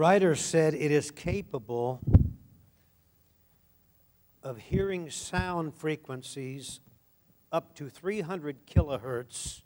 writer 0.00 0.34
said 0.34 0.72
it 0.72 0.90
is 0.90 1.10
capable 1.10 2.00
of 4.42 4.56
hearing 4.56 5.10
sound 5.10 5.74
frequencies 5.74 6.80
up 7.52 7.74
to 7.74 7.90
300 7.90 8.66
kilohertz. 8.66 9.60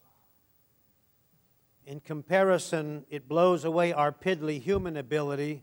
In 1.87 2.01
comparison, 2.01 3.05
it 3.09 3.29
blows 3.29 3.65
away 3.65 3.93
our 3.93 4.11
piddly 4.11 4.61
human 4.61 4.97
ability. 4.97 5.63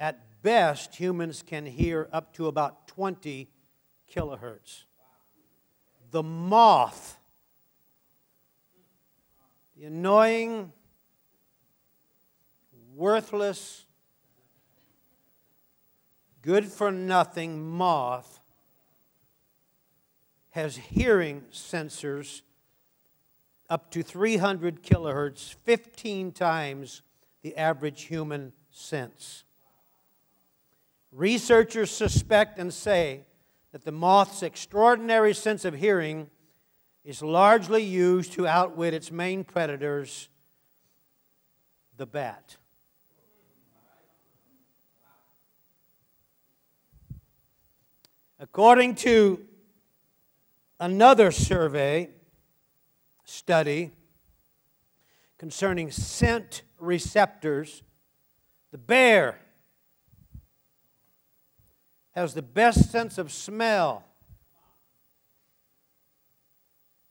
At 0.00 0.40
best, 0.40 0.96
humans 0.96 1.42
can 1.46 1.66
hear 1.66 2.08
up 2.14 2.32
to 2.36 2.46
about 2.46 2.88
20 2.88 3.50
kilohertz. 4.10 4.84
The 6.12 6.22
moth, 6.22 7.18
the 9.76 9.84
annoying, 9.84 10.72
worthless, 12.94 13.86
good 16.42 16.66
for 16.66 16.90
nothing 16.90 17.68
moth 17.68 18.40
has 20.50 20.76
hearing 20.76 21.42
sensors 21.50 22.42
up 23.70 23.90
to 23.90 24.02
300 24.02 24.82
kilohertz, 24.82 25.54
15 25.54 26.32
times 26.32 27.02
the 27.42 27.56
average 27.56 28.02
human 28.02 28.52
sense. 28.70 29.44
Researchers 31.10 31.90
suspect 31.90 32.58
and 32.58 32.72
say 32.72 33.22
that 33.72 33.84
the 33.84 33.92
moth's 33.92 34.42
extraordinary 34.42 35.32
sense 35.32 35.64
of 35.64 35.74
hearing 35.74 36.28
is 37.04 37.22
largely 37.22 37.82
used 37.82 38.32
to 38.32 38.46
outwit 38.46 38.94
its 38.94 39.10
main 39.10 39.44
predators, 39.44 40.28
the 41.96 42.06
bat. 42.06 42.56
According 48.42 48.96
to 48.96 49.40
another 50.80 51.30
survey 51.30 52.10
study 53.24 53.92
concerning 55.38 55.92
scent 55.92 56.62
receptors, 56.80 57.84
the 58.72 58.78
bear 58.78 59.38
has 62.16 62.34
the 62.34 62.42
best 62.42 62.90
sense 62.90 63.16
of 63.16 63.30
smell 63.30 64.02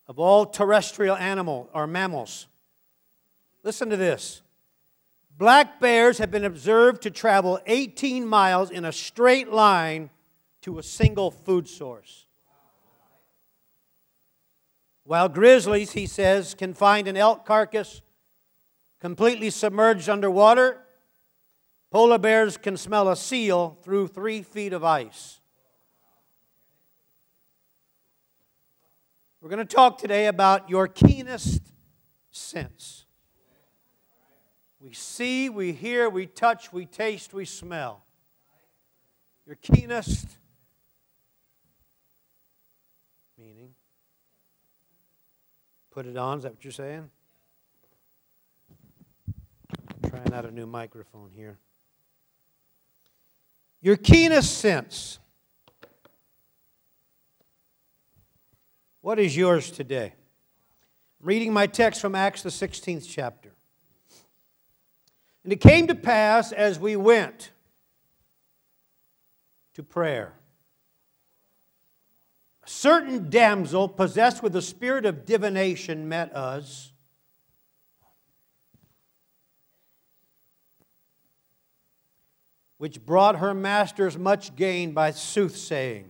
of 0.07 0.19
all 0.19 0.45
terrestrial 0.45 1.15
animal 1.15 1.69
or 1.73 1.87
mammals. 1.87 2.47
Listen 3.63 3.89
to 3.89 3.95
this. 3.95 4.41
Black 5.37 5.79
bears 5.79 6.17
have 6.17 6.29
been 6.29 6.43
observed 6.43 7.01
to 7.03 7.09
travel 7.09 7.57
18 7.67 8.25
miles 8.27 8.69
in 8.69 8.83
a 8.83 8.91
straight 8.91 9.49
line 9.49 10.09
to 10.61 10.79
a 10.79 10.83
single 10.83 11.31
food 11.31 11.67
source. 11.67 12.27
While 15.03 15.29
grizzlies, 15.29 15.91
he 15.91 16.05
says, 16.05 16.53
can 16.53 16.73
find 16.73 17.07
an 17.07 17.17
elk 17.17 17.45
carcass 17.45 18.01
completely 18.99 19.49
submerged 19.49 20.07
underwater, 20.07 20.77
polar 21.89 22.19
bears 22.19 22.55
can 22.55 22.77
smell 22.77 23.09
a 23.09 23.15
seal 23.15 23.77
through 23.81 24.07
three 24.07 24.43
feet 24.43 24.73
of 24.73 24.83
ice. 24.83 25.39
We're 29.41 29.49
going 29.49 29.65
to 29.65 29.75
talk 29.75 29.97
today 29.97 30.27
about 30.27 30.69
your 30.69 30.87
keenest 30.87 31.63
sense. 32.29 33.05
We 34.79 34.93
see, 34.93 35.49
we 35.49 35.73
hear, 35.73 36.07
we 36.09 36.27
touch, 36.27 36.71
we 36.71 36.85
taste, 36.85 37.33
we 37.33 37.45
smell. 37.45 38.05
Your 39.47 39.55
keenest 39.55 40.27
Put 45.91 46.05
it 46.05 46.15
on, 46.15 46.37
is 46.37 46.43
that 46.43 46.53
what 46.53 46.63
you're 46.63 46.71
saying? 46.71 47.09
I'm 50.03 50.09
trying 50.09 50.33
out 50.33 50.45
a 50.45 50.51
new 50.51 50.65
microphone 50.65 51.29
here. 51.35 51.57
Your 53.81 53.97
keenest 53.97 54.59
sense. 54.59 55.19
What 59.01 59.19
is 59.19 59.35
yours 59.35 59.69
today? 59.69 60.13
I'm 61.19 61.27
reading 61.27 61.51
my 61.51 61.67
text 61.67 61.99
from 61.99 62.15
Acts, 62.15 62.41
the 62.41 62.49
16th 62.49 63.05
chapter. 63.09 63.51
And 65.43 65.51
it 65.51 65.59
came 65.59 65.87
to 65.87 65.95
pass 65.95 66.53
as 66.53 66.79
we 66.79 66.95
went 66.95 67.51
to 69.73 69.83
prayer 69.83 70.33
certain 72.71 73.29
damsel 73.29 73.87
possessed 73.87 74.41
with 74.41 74.53
the 74.53 74.61
spirit 74.61 75.05
of 75.05 75.25
divination 75.25 76.07
met 76.07 76.33
us. 76.35 76.91
Which 82.77 83.05
brought 83.05 83.37
her 83.37 83.53
masters 83.53 84.17
much 84.17 84.55
gain 84.55 84.93
by 84.93 85.11
soothsaying. 85.11 86.09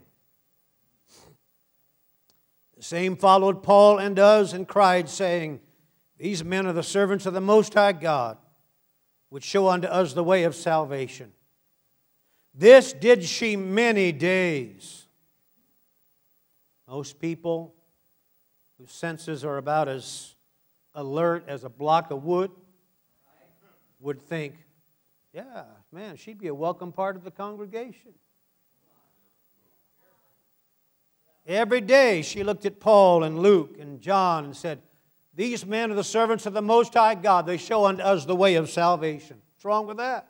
The 2.78 2.84
same 2.84 3.18
followed 3.18 3.62
Paul 3.62 3.98
and 3.98 4.18
us 4.18 4.54
and 4.54 4.68
cried, 4.68 5.10
saying, 5.10 5.60
These 6.18 6.44
men 6.44 6.66
are 6.66 6.74
the 6.74 6.82
servants 6.82 7.26
of 7.26 7.34
the 7.34 7.42
Most 7.42 7.74
High 7.74 7.92
God, 7.92 8.38
which 9.30 9.44
show 9.44 9.68
unto 9.68 9.88
us 9.88 10.14
the 10.14 10.24
way 10.24 10.44
of 10.44 10.56
salvation. 10.56 11.34
This 12.54 12.94
did 12.94 13.24
she 13.24 13.56
many 13.56 14.12
days 14.12 15.01
most 16.92 17.22
people 17.22 17.74
whose 18.78 18.92
senses 18.92 19.46
are 19.46 19.56
about 19.56 19.88
as 19.88 20.36
alert 20.94 21.46
as 21.48 21.64
a 21.64 21.70
block 21.70 22.12
of 22.12 22.26
wood 22.26 22.52
would 24.02 24.22
think, 24.22 24.56
yeah, 25.32 25.64
man, 25.94 26.18
she'd 26.18 26.38
be 26.38 26.48
a 26.48 26.54
welcome 26.54 26.92
part 26.92 27.16
of 27.16 27.24
the 27.24 27.32
congregation. 27.32 28.12
Every 31.48 31.80
day 31.80 32.24
she 32.24 32.44
looked 32.44 32.66
at 32.66 32.82
Paul 32.82 33.24
and 33.24 33.40
Luke 33.40 33.78
and 33.80 34.02
John 34.02 34.44
and 34.44 34.58
said, 34.58 34.82
These 35.34 35.66
men 35.66 35.92
are 35.92 35.96
the 35.96 36.04
servants 36.04 36.46
of 36.46 36.52
the 36.52 36.62
Most 36.62 36.94
High 36.94 37.16
God. 37.16 37.46
They 37.46 37.56
show 37.56 37.86
unto 37.86 38.04
us 38.04 38.26
the 38.26 38.36
way 38.36 38.56
of 38.56 38.70
salvation. 38.70 39.38
What's 39.54 39.64
wrong 39.64 39.88
with 39.88 39.96
that? 39.96 40.28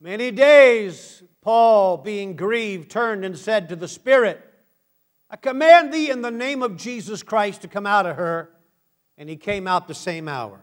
Many 0.00 0.30
days, 0.30 1.22
Paul, 1.42 1.96
being 1.96 2.36
grieved, 2.36 2.90
turned 2.90 3.24
and 3.24 3.36
said 3.36 3.68
to 3.68 3.76
the 3.76 3.88
Spirit, 3.88 4.44
I 5.30 5.36
command 5.36 5.92
thee 5.92 6.10
in 6.10 6.22
the 6.22 6.30
name 6.30 6.62
of 6.62 6.76
Jesus 6.76 7.22
Christ 7.22 7.62
to 7.62 7.68
come 7.68 7.86
out 7.86 8.06
of 8.06 8.16
her. 8.16 8.50
And 9.16 9.28
he 9.28 9.36
came 9.36 9.66
out 9.66 9.88
the 9.88 9.94
same 9.94 10.28
hour. 10.28 10.60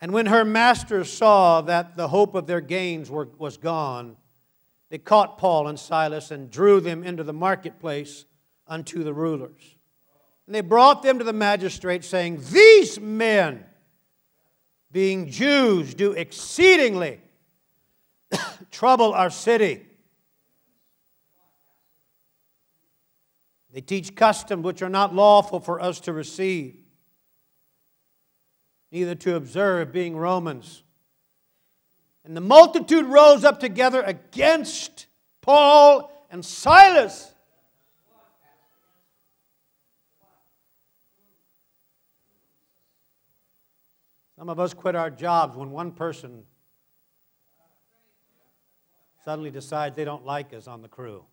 And 0.00 0.12
when 0.12 0.26
her 0.26 0.44
masters 0.44 1.12
saw 1.12 1.60
that 1.60 1.96
the 1.96 2.08
hope 2.08 2.34
of 2.34 2.46
their 2.46 2.60
gains 2.60 3.08
were, 3.08 3.28
was 3.38 3.56
gone, 3.56 4.16
they 4.88 4.98
caught 4.98 5.38
Paul 5.38 5.68
and 5.68 5.78
Silas 5.78 6.32
and 6.32 6.50
drew 6.50 6.80
them 6.80 7.04
into 7.04 7.22
the 7.22 7.32
marketplace 7.32 8.24
unto 8.66 9.04
the 9.04 9.14
rulers. 9.14 9.76
And 10.46 10.54
they 10.54 10.62
brought 10.62 11.04
them 11.04 11.18
to 11.18 11.24
the 11.24 11.32
magistrate, 11.32 12.02
saying, 12.02 12.42
These 12.50 12.98
men 12.98 13.64
being 14.92 15.30
Jews, 15.30 15.94
do 15.94 16.12
exceedingly 16.12 17.20
trouble 18.70 19.12
our 19.12 19.30
city. 19.30 19.86
They 23.72 23.80
teach 23.80 24.16
customs 24.16 24.64
which 24.64 24.82
are 24.82 24.88
not 24.88 25.14
lawful 25.14 25.60
for 25.60 25.80
us 25.80 26.00
to 26.00 26.12
receive, 26.12 26.76
neither 28.90 29.14
to 29.14 29.36
observe, 29.36 29.92
being 29.92 30.16
Romans. 30.16 30.82
And 32.24 32.36
the 32.36 32.40
multitude 32.40 33.06
rose 33.06 33.44
up 33.44 33.60
together 33.60 34.02
against 34.02 35.06
Paul 35.40 36.26
and 36.30 36.44
Silas 36.44 37.29
Some 44.40 44.48
of 44.48 44.58
us 44.58 44.72
quit 44.72 44.96
our 44.96 45.10
jobs 45.10 45.54
when 45.54 45.70
one 45.70 45.92
person 45.92 46.44
suddenly 49.22 49.50
decides 49.50 49.94
they 49.94 50.06
don't 50.06 50.24
like 50.24 50.54
us 50.54 50.66
on 50.66 50.80
the 50.80 50.88
crew. 50.88 51.26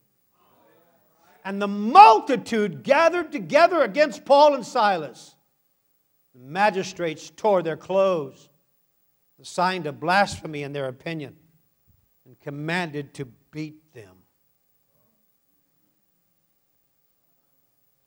And 1.46 1.62
the 1.62 1.70
multitude 1.70 2.84
gathered 2.84 3.32
together 3.32 3.82
against 3.82 4.26
Paul 4.26 4.56
and 4.56 4.66
Silas. 4.66 5.38
The 6.36 6.42
magistrates 6.42 7.32
tore 7.34 7.64
their 7.64 7.78
clothes, 7.78 8.50
assigned 9.42 9.88
a 9.88 9.94
blasphemy 9.94 10.64
in 10.64 10.74
their 10.74 10.90
opinion, 10.90 11.38
and 12.26 12.38
commanded 12.42 13.14
to 13.14 13.30
beat 13.52 13.94
them. 13.94 14.18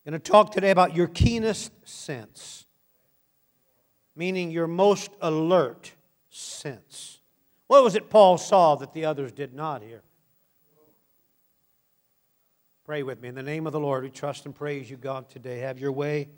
I'm 0.04 0.12
going 0.12 0.20
to 0.20 0.30
talk 0.30 0.52
today 0.52 0.72
about 0.72 0.94
your 0.94 1.06
keenest 1.06 1.72
sense, 1.88 2.66
meaning 4.20 4.50
your 4.50 4.66
most 4.66 5.10
alert 5.22 5.92
sense. 6.28 7.20
What 7.68 7.82
was 7.82 7.94
it 7.94 8.10
Paul 8.10 8.36
saw 8.36 8.74
that 8.74 8.92
the 8.92 9.06
others 9.06 9.32
did 9.32 9.54
not 9.54 9.80
hear? 9.80 10.02
Pray 12.84 13.02
with 13.02 13.22
me. 13.22 13.30
In 13.30 13.34
the 13.34 13.42
name 13.42 13.66
of 13.66 13.72
the 13.72 13.80
Lord, 13.80 14.04
we 14.04 14.10
trust 14.10 14.44
and 14.44 14.54
praise 14.54 14.90
you, 14.90 14.98
God, 14.98 15.30
today. 15.30 15.60
Have 15.60 15.78
your 15.78 15.92
way. 15.92 16.28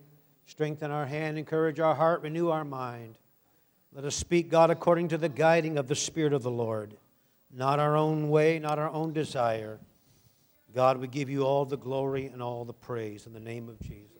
Strengthen 0.46 0.92
our 0.92 1.06
hand, 1.06 1.38
encourage 1.38 1.80
our 1.80 1.96
heart, 1.96 2.22
renew 2.22 2.50
our 2.50 2.64
mind. 2.64 3.18
Let 3.92 4.04
us 4.04 4.14
speak, 4.14 4.48
God, 4.48 4.70
according 4.70 5.08
to 5.08 5.18
the 5.18 5.28
guiding 5.28 5.76
of 5.76 5.88
the 5.88 5.96
Spirit 5.96 6.32
of 6.32 6.44
the 6.44 6.52
Lord, 6.52 6.96
not 7.52 7.80
our 7.80 7.96
own 7.96 8.30
way, 8.30 8.60
not 8.60 8.78
our 8.78 8.90
own 8.90 9.12
desire. 9.12 9.80
God, 10.72 10.98
we 10.98 11.08
give 11.08 11.28
you 11.28 11.42
all 11.42 11.64
the 11.64 11.76
glory 11.76 12.26
and 12.26 12.40
all 12.40 12.64
the 12.64 12.72
praise 12.72 13.26
in 13.26 13.32
the 13.32 13.40
name 13.40 13.68
of 13.68 13.80
Jesus. 13.80 14.11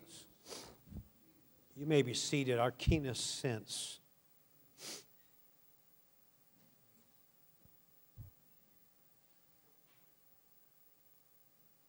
You 1.82 1.88
may 1.88 2.02
be 2.02 2.14
seated, 2.14 2.61
our 2.61 2.70
keenest 2.70 3.40
sense. 3.40 3.99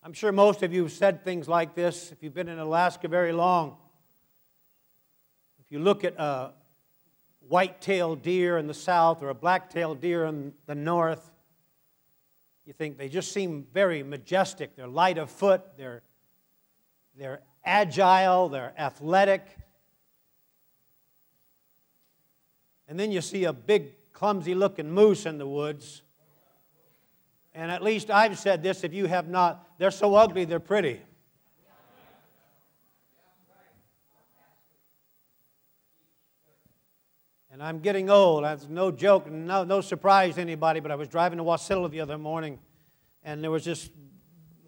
I'm 0.02 0.12
sure 0.12 0.32
most 0.32 0.64
of 0.64 0.72
you 0.72 0.82
have 0.82 0.90
said 0.90 1.22
things 1.22 1.46
like 1.46 1.76
this 1.76 2.10
if 2.10 2.24
you've 2.24 2.34
been 2.34 2.48
in 2.48 2.58
Alaska 2.58 3.06
very 3.06 3.30
long. 3.30 3.76
If 5.64 5.70
you 5.70 5.78
look 5.78 6.02
at 6.02 6.18
a 6.18 6.50
white-tailed 7.46 8.20
deer 8.22 8.58
in 8.58 8.66
the 8.66 8.74
south 8.74 9.22
or 9.22 9.28
a 9.28 9.34
black-tailed 9.34 10.00
deer 10.00 10.24
in 10.24 10.54
the 10.66 10.74
north, 10.74 11.30
you 12.66 12.72
think 12.72 12.98
they 12.98 13.08
just 13.08 13.30
seem 13.30 13.64
very 13.72 14.02
majestic. 14.02 14.74
They're 14.74 14.88
light 14.88 15.18
of 15.18 15.30
foot, 15.30 15.62
they're, 15.78 16.02
they're 17.16 17.42
agile, 17.64 18.48
they're 18.48 18.74
athletic. 18.76 19.56
And 22.88 22.98
then 22.98 23.10
you 23.10 23.20
see 23.20 23.44
a 23.44 23.52
big, 23.52 24.12
clumsy 24.12 24.54
looking 24.54 24.90
moose 24.90 25.26
in 25.26 25.38
the 25.38 25.46
woods. 25.46 26.02
And 27.54 27.70
at 27.70 27.82
least 27.82 28.10
I've 28.10 28.38
said 28.38 28.62
this 28.62 28.84
if 28.84 28.92
you 28.92 29.06
have 29.06 29.28
not, 29.28 29.66
they're 29.78 29.90
so 29.90 30.14
ugly, 30.14 30.44
they're 30.44 30.60
pretty. 30.60 31.00
And 37.54 37.62
I'm 37.62 37.78
getting 37.78 38.10
old. 38.10 38.42
That's 38.42 38.68
no 38.68 38.90
joke, 38.90 39.30
no, 39.30 39.62
no 39.62 39.80
surprise 39.80 40.34
to 40.34 40.40
anybody, 40.40 40.80
but 40.80 40.90
I 40.90 40.96
was 40.96 41.06
driving 41.06 41.38
to 41.38 41.44
Wasilla 41.44 41.88
the 41.88 42.00
other 42.00 42.18
morning, 42.18 42.58
and 43.22 43.44
there 43.44 43.50
was 43.52 43.64
this 43.64 43.90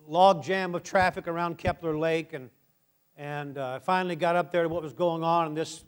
log 0.06 0.44
jam 0.44 0.72
of 0.72 0.84
traffic 0.84 1.26
around 1.26 1.58
Kepler 1.58 1.98
Lake, 1.98 2.32
and, 2.32 2.48
and 3.16 3.58
uh, 3.58 3.74
I 3.74 3.78
finally 3.80 4.14
got 4.14 4.36
up 4.36 4.52
there 4.52 4.62
to 4.62 4.68
what 4.68 4.84
was 4.84 4.92
going 4.92 5.24
on, 5.24 5.48
and 5.48 5.56
this 5.56 5.84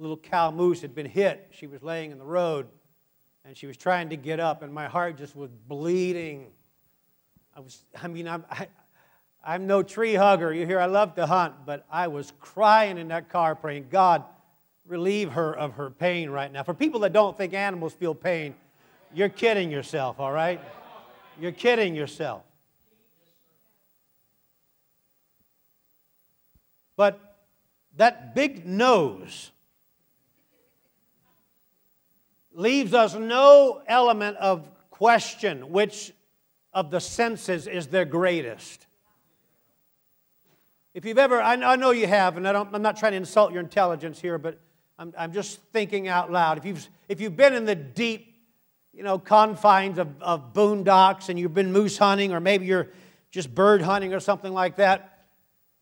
little 0.00 0.16
cow 0.16 0.50
moose 0.50 0.80
had 0.80 0.94
been 0.94 1.06
hit. 1.06 1.48
She 1.50 1.66
was 1.66 1.82
laying 1.82 2.10
in 2.10 2.18
the 2.18 2.24
road 2.24 2.66
and 3.44 3.56
she 3.56 3.66
was 3.66 3.76
trying 3.76 4.10
to 4.10 4.16
get 4.16 4.38
up, 4.38 4.62
and 4.62 4.72
my 4.72 4.86
heart 4.86 5.16
just 5.16 5.34
was 5.34 5.50
bleeding. 5.66 6.48
I 7.56 7.60
was, 7.60 7.82
I 8.00 8.06
mean, 8.06 8.28
I'm, 8.28 8.44
I, 8.50 8.68
I'm 9.42 9.66
no 9.66 9.82
tree 9.82 10.14
hugger. 10.14 10.52
You 10.52 10.66
hear, 10.66 10.78
I 10.78 10.86
love 10.86 11.14
to 11.14 11.26
hunt, 11.26 11.54
but 11.64 11.86
I 11.90 12.08
was 12.08 12.32
crying 12.38 12.98
in 12.98 13.08
that 13.08 13.30
car 13.30 13.54
praying, 13.54 13.86
God, 13.90 14.24
relieve 14.86 15.32
her 15.32 15.56
of 15.56 15.72
her 15.74 15.90
pain 15.90 16.28
right 16.28 16.52
now. 16.52 16.62
For 16.62 16.74
people 16.74 17.00
that 17.00 17.12
don't 17.12 17.36
think 17.36 17.54
animals 17.54 17.94
feel 17.94 18.14
pain, 18.14 18.54
you're 19.14 19.30
kidding 19.30 19.70
yourself, 19.70 20.20
all 20.20 20.32
right? 20.32 20.60
You're 21.40 21.52
kidding 21.52 21.94
yourself. 21.94 22.42
But 26.94 27.18
that 27.96 28.34
big 28.34 28.66
nose 28.66 29.50
leaves 32.52 32.94
us 32.94 33.14
no 33.14 33.82
element 33.86 34.36
of 34.38 34.68
question 34.90 35.70
which 35.70 36.12
of 36.72 36.90
the 36.90 37.00
senses 37.00 37.66
is 37.66 37.88
their 37.88 38.04
greatest. 38.04 38.86
If 40.92 41.04
you've 41.04 41.18
ever, 41.18 41.40
I 41.40 41.76
know 41.76 41.92
you 41.92 42.06
have, 42.06 42.36
and 42.36 42.46
I 42.46 42.60
am 42.60 42.82
not 42.82 42.96
trying 42.96 43.12
to 43.12 43.16
insult 43.16 43.52
your 43.52 43.60
intelligence 43.60 44.20
here, 44.20 44.38
but 44.38 44.58
I'm, 44.98 45.14
I'm, 45.16 45.32
just 45.32 45.60
thinking 45.72 46.08
out 46.08 46.32
loud. 46.32 46.58
If 46.58 46.64
you've, 46.64 46.88
if 47.08 47.20
you've 47.20 47.36
been 47.36 47.54
in 47.54 47.64
the 47.64 47.76
deep, 47.76 48.34
you 48.92 49.04
know, 49.04 49.18
confines 49.18 49.98
of, 49.98 50.08
of 50.20 50.52
boondocks 50.52 51.28
and 51.28 51.38
you've 51.38 51.54
been 51.54 51.72
moose 51.72 51.96
hunting, 51.96 52.32
or 52.32 52.40
maybe 52.40 52.66
you're 52.66 52.88
just 53.30 53.54
bird 53.54 53.82
hunting 53.82 54.12
or 54.12 54.20
something 54.20 54.52
like 54.52 54.76
that, 54.76 55.26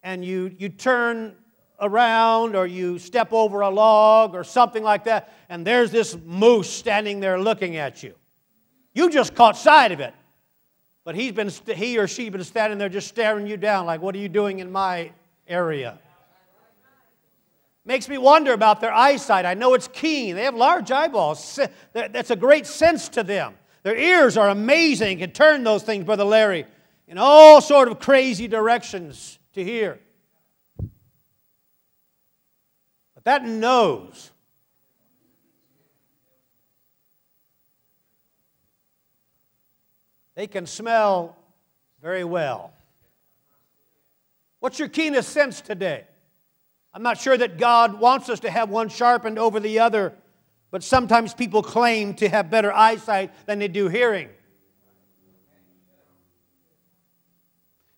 and 0.02 0.24
you, 0.24 0.54
you 0.58 0.68
turn 0.68 1.34
around 1.80 2.56
or 2.56 2.66
you 2.66 2.98
step 2.98 3.32
over 3.32 3.60
a 3.60 3.70
log 3.70 4.34
or 4.34 4.44
something 4.44 4.82
like 4.82 5.04
that, 5.04 5.32
and 5.48 5.66
there's 5.66 5.90
this 5.90 6.16
moose 6.24 6.68
standing 6.68 7.20
there 7.20 7.40
looking 7.40 7.76
at 7.76 8.02
you. 8.02 8.14
You 8.94 9.10
just 9.10 9.34
caught 9.34 9.56
sight 9.56 9.92
of 9.92 10.00
it. 10.00 10.14
But 11.04 11.14
he's 11.14 11.32
been, 11.32 11.50
he 11.74 11.98
or 11.98 12.06
she 12.06 12.28
been 12.28 12.44
standing 12.44 12.78
there 12.78 12.90
just 12.90 13.08
staring 13.08 13.46
you 13.46 13.56
down 13.56 13.86
like, 13.86 14.02
what 14.02 14.14
are 14.14 14.18
you 14.18 14.28
doing 14.28 14.58
in 14.58 14.70
my 14.70 15.12
area? 15.46 15.98
Makes 17.86 18.10
me 18.10 18.18
wonder 18.18 18.52
about 18.52 18.82
their 18.82 18.92
eyesight. 18.92 19.46
I 19.46 19.54
know 19.54 19.72
it's 19.72 19.88
keen. 19.88 20.36
They 20.36 20.44
have 20.44 20.54
large 20.54 20.90
eyeballs. 20.90 21.58
That's 21.94 22.30
a 22.30 22.36
great 22.36 22.66
sense 22.66 23.08
to 23.10 23.22
them. 23.22 23.54
Their 23.84 23.96
ears 23.96 24.36
are 24.36 24.50
amazing. 24.50 25.20
Can 25.20 25.30
turn 25.30 25.64
those 25.64 25.82
things, 25.82 26.04
Brother 26.04 26.24
Larry, 26.24 26.66
in 27.06 27.16
all 27.16 27.62
sort 27.62 27.88
of 27.88 27.98
crazy 27.98 28.46
directions 28.46 29.38
to 29.54 29.64
hear. 29.64 30.00
That 33.28 33.44
nose. 33.44 34.30
They 40.34 40.46
can 40.46 40.64
smell 40.64 41.36
very 42.00 42.24
well. 42.24 42.72
What's 44.60 44.78
your 44.78 44.88
keenest 44.88 45.28
sense 45.28 45.60
today? 45.60 46.06
I'm 46.94 47.02
not 47.02 47.18
sure 47.18 47.36
that 47.36 47.58
God 47.58 48.00
wants 48.00 48.30
us 48.30 48.40
to 48.40 48.50
have 48.50 48.70
one 48.70 48.88
sharpened 48.88 49.38
over 49.38 49.60
the 49.60 49.80
other, 49.80 50.14
but 50.70 50.82
sometimes 50.82 51.34
people 51.34 51.62
claim 51.62 52.14
to 52.14 52.30
have 52.30 52.48
better 52.48 52.72
eyesight 52.72 53.30
than 53.44 53.58
they 53.58 53.68
do 53.68 53.88
hearing. 53.88 54.30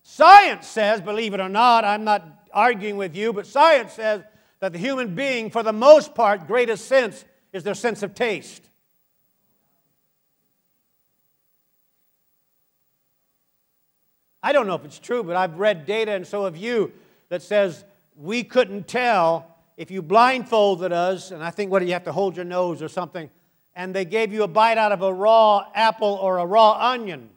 Science 0.02 0.66
says, 0.66 1.00
believe 1.00 1.34
it 1.34 1.40
or 1.40 1.48
not, 1.48 1.84
I'm 1.84 2.02
not 2.02 2.48
arguing 2.52 2.96
with 2.96 3.14
you, 3.14 3.32
but 3.32 3.46
science 3.46 3.92
says 3.92 4.24
that 4.60 4.72
the 4.72 4.78
human 4.78 5.14
being, 5.14 5.50
for 5.50 5.62
the 5.62 5.72
most 5.72 6.14
part, 6.14 6.46
greatest 6.46 6.86
sense 6.86 7.24
is 7.52 7.64
their 7.64 7.74
sense 7.74 8.02
of 8.02 8.14
taste. 8.14 8.62
I 14.42 14.52
don't 14.52 14.66
know 14.66 14.74
if 14.74 14.84
it's 14.84 14.98
true, 14.98 15.22
but 15.22 15.36
I've 15.36 15.58
read 15.58 15.84
data, 15.84 16.12
and 16.12 16.26
so 16.26 16.44
have 16.44 16.56
you, 16.56 16.92
that 17.28 17.42
says 17.42 17.84
we 18.16 18.42
couldn't 18.42 18.88
tell 18.88 19.46
if 19.76 19.90
you 19.90 20.02
blindfolded 20.02 20.92
us, 20.92 21.30
and 21.30 21.42
I 21.42 21.50
think 21.50 21.70
what 21.70 21.84
you 21.84 21.92
have 21.92 22.04
to 22.04 22.12
hold 22.12 22.36
your 22.36 22.44
nose 22.44 22.82
or 22.82 22.88
something, 22.88 23.30
and 23.74 23.94
they 23.94 24.04
gave 24.04 24.32
you 24.32 24.42
a 24.42 24.48
bite 24.48 24.78
out 24.78 24.92
of 24.92 25.02
a 25.02 25.12
raw 25.12 25.66
apple 25.74 26.18
or 26.20 26.38
a 26.38 26.46
raw 26.46 26.72
onion. 26.90 27.30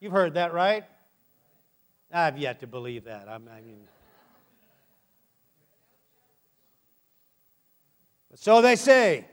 You've 0.00 0.12
heard 0.12 0.34
that, 0.34 0.52
right? 0.52 0.84
I've 2.12 2.38
yet 2.38 2.60
to 2.60 2.66
believe 2.66 3.04
that. 3.04 3.28
I 3.28 3.38
mean, 3.38 3.88
So 8.34 8.62
they 8.62 8.76
say. 8.76 9.26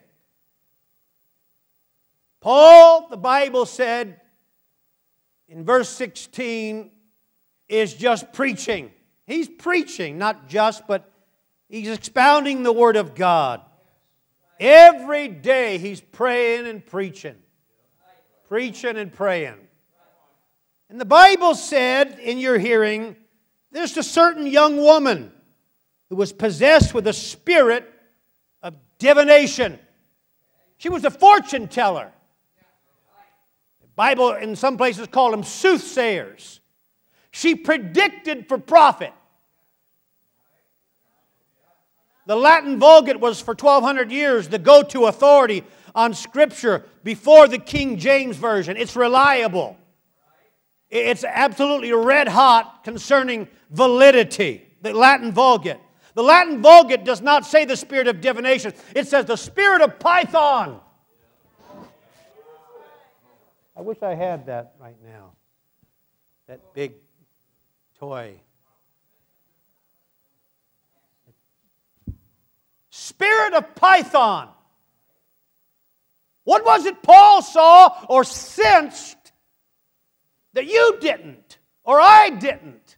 Paul, 2.41 3.07
the 3.09 3.17
Bible 3.17 3.65
said 3.65 4.21
in 5.47 5.65
verse 5.65 5.89
16, 5.89 6.91
is 7.67 7.93
just 7.93 8.33
preaching. 8.33 8.91
He's 9.25 9.47
preaching, 9.47 10.17
not 10.17 10.47
just, 10.47 10.87
but 10.87 11.11
he's 11.69 11.89
expounding 11.89 12.63
the 12.63 12.73
Word 12.73 12.95
of 12.95 13.13
God. 13.13 13.61
Every 14.59 15.27
day 15.27 15.77
he's 15.77 16.01
praying 16.01 16.67
and 16.67 16.85
preaching. 16.85 17.35
Preaching 18.47 18.97
and 18.97 19.13
praying. 19.13 19.55
And 20.89 20.99
the 20.99 21.05
Bible 21.05 21.53
said 21.55 22.17
in 22.19 22.39
your 22.39 22.57
hearing, 22.57 23.15
there's 23.71 23.95
a 23.97 24.03
certain 24.03 24.47
young 24.47 24.77
woman 24.77 25.31
who 26.09 26.15
was 26.15 26.33
possessed 26.33 26.93
with 26.93 27.05
a 27.05 27.13
spirit 27.13 27.87
divination. 28.99 29.79
She 30.77 30.89
was 30.89 31.03
a 31.03 31.11
fortune 31.11 31.67
teller. 31.67 32.11
The 33.81 33.87
Bible, 33.95 34.33
in 34.33 34.55
some 34.55 34.77
places, 34.77 35.07
called 35.07 35.33
them 35.33 35.43
soothsayers. 35.43 36.59
She 37.31 37.55
predicted 37.55 38.47
for 38.47 38.57
profit. 38.57 39.13
The 42.25 42.35
Latin 42.35 42.77
Vulgate 42.77 43.19
was 43.19 43.41
for 43.41 43.55
1200 43.55 44.11
years 44.11 44.47
the 44.47 44.59
go 44.59 44.83
to 44.83 45.07
authority 45.07 45.63
on 45.95 46.13
Scripture 46.13 46.85
before 47.03 47.47
the 47.47 47.57
King 47.57 47.97
James 47.97 48.37
Version. 48.37 48.77
It's 48.77 48.95
reliable, 48.95 49.77
it's 50.89 51.23
absolutely 51.23 51.91
red 51.91 52.27
hot 52.27 52.83
concerning 52.83 53.47
validity. 53.71 54.65
the 54.81 54.93
Latin 54.93 55.31
Vulgate. 55.31 55.79
The 56.19 56.23
Latin 56.23 56.61
Vulgate 56.61 57.05
does 57.05 57.21
not 57.21 57.45
say 57.45 57.63
the 57.63 57.77
spirit 57.77 58.09
of 58.09 58.19
divination, 58.19 58.73
it 58.93 59.07
says 59.07 59.23
the 59.23 59.37
spirit 59.37 59.81
of 59.81 59.99
Python. 59.99 60.81
I 63.73 63.79
wish 63.79 64.03
I 64.03 64.15
had 64.15 64.47
that 64.47 64.73
right 64.81 64.97
now. 65.01 65.31
That 66.47 66.73
big 66.73 66.95
toy. 67.99 68.33
Spirit 72.89 73.53
of 73.53 73.73
Python. 73.75 74.49
What 76.43 76.65
was 76.65 76.85
it 76.85 77.01
Paul 77.01 77.41
saw 77.41 78.05
or 78.09 78.25
sensed 78.25 79.31
that 80.51 80.65
you 80.65 80.97
didn't 80.99 81.59
or 81.85 81.97
I 81.97 82.29
didn't? 82.29 82.97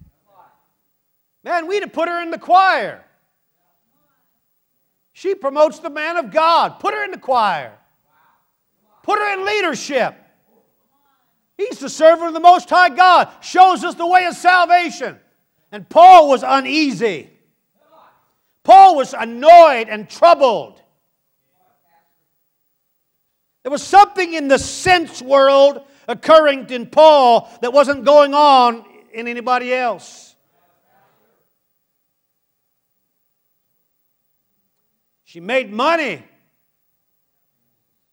Man, 1.43 1.67
we'd 1.67 1.83
have 1.83 1.93
put 1.93 2.09
her 2.09 2.19
in 2.23 2.31
the 2.31 2.39
choir. 2.39 3.05
She 5.21 5.35
promotes 5.35 5.77
the 5.77 5.91
man 5.91 6.17
of 6.17 6.31
God. 6.31 6.79
Put 6.79 6.95
her 6.95 7.03
in 7.05 7.11
the 7.11 7.19
choir. 7.19 7.73
Put 9.03 9.19
her 9.19 9.33
in 9.33 9.45
leadership. 9.45 10.15
He's 11.59 11.77
the 11.77 11.89
servant 11.89 12.29
of 12.29 12.33
the 12.33 12.39
Most 12.39 12.67
High 12.67 12.89
God, 12.89 13.29
shows 13.39 13.83
us 13.83 13.93
the 13.93 14.07
way 14.07 14.25
of 14.25 14.33
salvation. 14.33 15.19
And 15.71 15.87
Paul 15.87 16.27
was 16.27 16.43
uneasy. 16.43 17.29
Paul 18.63 18.95
was 18.95 19.13
annoyed 19.13 19.89
and 19.89 20.09
troubled. 20.09 20.81
There 23.61 23.71
was 23.71 23.83
something 23.83 24.33
in 24.33 24.47
the 24.47 24.57
sense 24.57 25.21
world 25.21 25.85
occurring 26.07 26.71
in 26.71 26.87
Paul 26.87 27.47
that 27.61 27.71
wasn't 27.71 28.05
going 28.05 28.33
on 28.33 28.83
in 29.13 29.27
anybody 29.27 29.71
else. 29.71 30.30
She 35.31 35.39
made 35.39 35.71
money. 35.71 36.21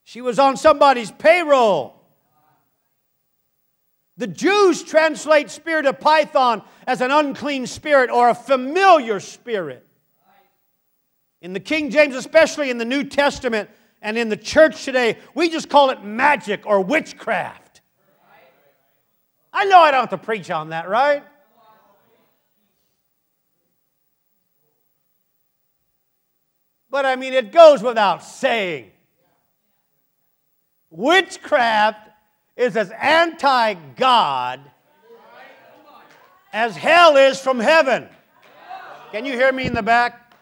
She 0.05 0.21
was 0.21 0.39
on 0.39 0.57
somebody's 0.57 1.11
payroll. 1.11 2.01
The 4.17 4.29
Jews 4.29 4.85
translate 4.85 5.51
spirit 5.51 5.85
of 5.87 5.99
Python 5.99 6.63
as 6.87 7.01
an 7.01 7.11
unclean 7.11 7.67
spirit 7.67 8.09
or 8.09 8.29
a 8.29 8.37
familiar 8.37 9.19
spirit. 9.19 9.85
In 11.41 11.55
the 11.55 11.59
King 11.59 11.91
James, 11.91 12.15
especially 12.15 12.71
in 12.71 12.79
the 12.79 12.85
New 12.85 13.03
Testament 13.03 13.69
and 14.01 14.17
in 14.17 14.29
the 14.29 14.37
church 14.37 14.85
today, 14.85 15.19
we 15.35 15.51
just 15.51 15.69
call 15.69 15.91
it 15.91 16.05
magic 16.05 16.67
or 16.67 16.81
witchcraft. 16.81 17.81
I 19.53 19.65
know 19.65 19.81
I 19.81 19.91
don't 19.91 20.03
have 20.03 20.11
to 20.11 20.25
preach 20.25 20.53
on 20.53 20.69
that, 20.69 20.89
right? 20.89 21.25
But 26.91 27.05
I 27.05 27.17
mean, 27.17 27.33
it 27.33 27.53
goes 27.53 27.83
without 27.83 28.25
saying. 28.25 28.91
Witchcraft 30.91 32.09
is 32.57 32.77
as 32.77 32.91
anti 32.91 33.75
God 33.75 34.61
as 36.53 36.77
hell 36.77 37.17
is 37.17 37.41
from 37.41 37.61
heaven. 37.61 38.09
Can 39.13 39.25
you 39.25 39.33
hear 39.33 39.53
me 39.53 39.67
in 39.67 39.75
the 39.75 39.83
back? 39.83 40.35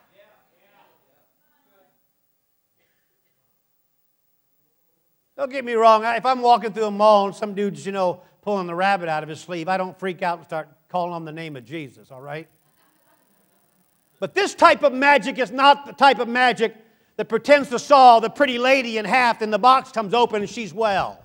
Don't 5.37 5.51
get 5.51 5.63
me 5.63 5.73
wrong. 5.73 6.03
If 6.03 6.25
I'm 6.25 6.41
walking 6.41 6.73
through 6.73 6.85
a 6.85 6.91
mall 6.91 7.27
and 7.27 7.35
some 7.35 7.53
dude's, 7.53 7.85
you 7.85 7.91
know, 7.91 8.21
pulling 8.41 8.65
the 8.65 8.73
rabbit 8.73 9.07
out 9.07 9.21
of 9.21 9.29
his 9.29 9.39
sleeve, 9.39 9.67
I 9.67 9.77
don't 9.77 9.97
freak 9.99 10.23
out 10.23 10.39
and 10.39 10.47
start 10.47 10.67
calling 10.89 11.13
on 11.13 11.25
the 11.25 11.31
name 11.31 11.55
of 11.55 11.63
Jesus, 11.63 12.09
all 12.09 12.21
right? 12.21 12.47
But 14.19 14.33
this 14.33 14.55
type 14.55 14.83
of 14.83 14.93
magic 14.93 15.37
is 15.37 15.51
not 15.51 15.85
the 15.85 15.93
type 15.93 16.19
of 16.19 16.27
magic 16.27 16.75
that 17.17 17.29
pretends 17.29 17.69
to 17.69 17.79
saw 17.79 18.19
the 18.19 18.29
pretty 18.29 18.57
lady 18.57 18.97
in 18.97 19.05
half 19.05 19.41
and 19.41 19.51
the 19.51 19.59
box 19.59 19.91
comes 19.91 20.13
open 20.13 20.41
and 20.41 20.49
she's 20.49 20.73
well. 20.73 21.19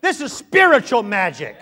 This 0.00 0.20
is 0.20 0.32
spiritual 0.32 1.02
magic. 1.02 1.56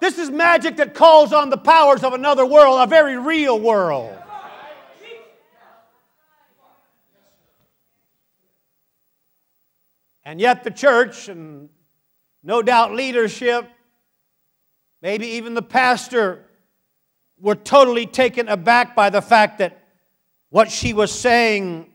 This 0.00 0.18
is 0.18 0.30
magic 0.30 0.76
that 0.76 0.94
calls 0.94 1.32
on 1.32 1.48
the 1.48 1.56
powers 1.56 2.02
of 2.02 2.12
another 2.12 2.44
world, 2.44 2.80
a 2.80 2.86
very 2.86 3.16
real 3.16 3.58
world. 3.58 4.18
And 10.24 10.40
yet, 10.40 10.64
the 10.64 10.70
church, 10.70 11.28
and 11.28 11.68
no 12.42 12.62
doubt 12.62 12.92
leadership, 12.92 13.68
maybe 15.02 15.26
even 15.26 15.54
the 15.54 15.62
pastor, 15.62 16.43
were 17.40 17.54
totally 17.54 18.06
taken 18.06 18.48
aback 18.48 18.94
by 18.94 19.10
the 19.10 19.22
fact 19.22 19.58
that 19.58 19.82
what 20.50 20.70
she 20.70 20.92
was 20.92 21.10
saying 21.12 21.90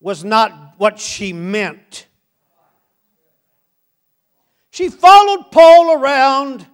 was 0.00 0.24
not 0.24 0.74
what 0.78 0.98
she 0.98 1.32
meant. 1.32 2.06
She 4.70 4.88
followed 4.88 5.50
Paul 5.50 6.00
around 6.00 6.66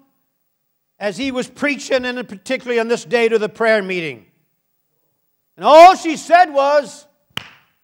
as 0.99 1.16
he 1.16 1.30
was 1.30 1.49
preaching, 1.49 2.04
and 2.04 2.28
particularly 2.28 2.78
on 2.78 2.88
this 2.88 3.04
day 3.04 3.28
to 3.28 3.38
the 3.38 3.49
prayer 3.49 3.83
meeting. 3.83 4.26
And 5.56 5.64
all 5.64 5.94
she 5.97 6.16
said 6.16 6.50
was, 6.50 7.06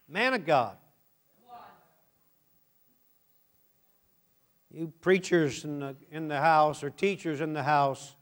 Man 0.08 0.34
of 0.34 0.44
God. 0.44 0.76
You 4.72 4.92
preachers 5.00 5.64
in 5.64 5.80
the, 5.80 5.96
in 6.12 6.28
the 6.28 6.38
house 6.38 6.84
or 6.84 6.90
teachers 6.90 7.40
in 7.40 7.52
the 7.52 7.62
house, 7.62 8.14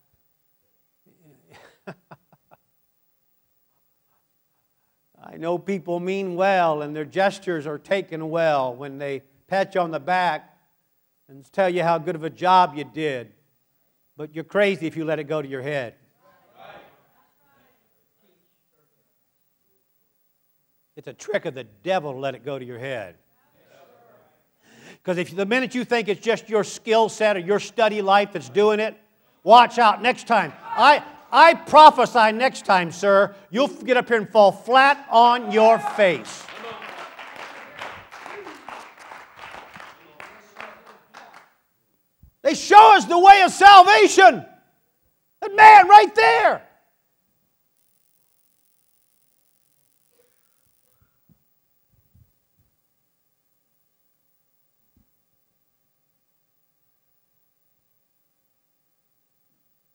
I 5.30 5.36
know 5.36 5.58
people 5.58 6.00
mean 6.00 6.36
well 6.36 6.80
and 6.80 6.96
their 6.96 7.04
gestures 7.04 7.66
are 7.66 7.78
taken 7.78 8.30
well 8.30 8.74
when 8.74 8.96
they 8.96 9.22
pat 9.46 9.74
you 9.74 9.80
on 9.82 9.90
the 9.90 10.00
back 10.00 10.56
and 11.28 11.44
tell 11.52 11.68
you 11.68 11.82
how 11.82 11.98
good 11.98 12.14
of 12.14 12.24
a 12.24 12.30
job 12.30 12.74
you 12.74 12.84
did. 12.84 13.32
But 14.16 14.34
you're 14.34 14.44
crazy 14.44 14.86
if 14.86 14.96
you 14.96 15.04
let 15.04 15.18
it 15.18 15.24
go 15.24 15.42
to 15.42 15.48
your 15.48 15.62
head. 15.62 15.94
It's 20.96 21.06
a 21.06 21.12
trick 21.12 21.44
of 21.44 21.54
the 21.54 21.64
devil 21.64 22.12
to 22.12 22.18
let 22.18 22.34
it 22.34 22.44
go 22.44 22.58
to 22.58 22.64
your 22.64 22.78
head. 22.78 23.16
Because 24.94 25.18
if 25.18 25.36
the 25.36 25.46
minute 25.46 25.74
you 25.74 25.84
think 25.84 26.08
it's 26.08 26.20
just 26.20 26.48
your 26.48 26.64
skill 26.64 27.08
set 27.08 27.36
or 27.36 27.40
your 27.40 27.60
study 27.60 28.02
life 28.02 28.32
that's 28.32 28.48
doing 28.48 28.80
it, 28.80 28.98
watch 29.44 29.78
out 29.78 30.02
next 30.02 30.26
time. 30.26 30.52
I, 30.64 31.04
I 31.30 31.54
prophesy 31.54 32.32
next 32.32 32.64
time, 32.64 32.90
sir, 32.90 33.34
you'll 33.50 33.68
get 33.68 33.96
up 33.96 34.08
here 34.08 34.16
and 34.16 34.28
fall 34.28 34.50
flat 34.50 35.06
on 35.10 35.52
your 35.52 35.78
face. 35.78 36.44
They 42.42 42.54
show 42.54 42.96
us 42.96 43.04
the 43.04 43.18
way 43.18 43.42
of 43.42 43.52
salvation. 43.52 44.44
That 45.42 45.54
man 45.54 45.86
right 45.86 46.14
there. 46.14 46.62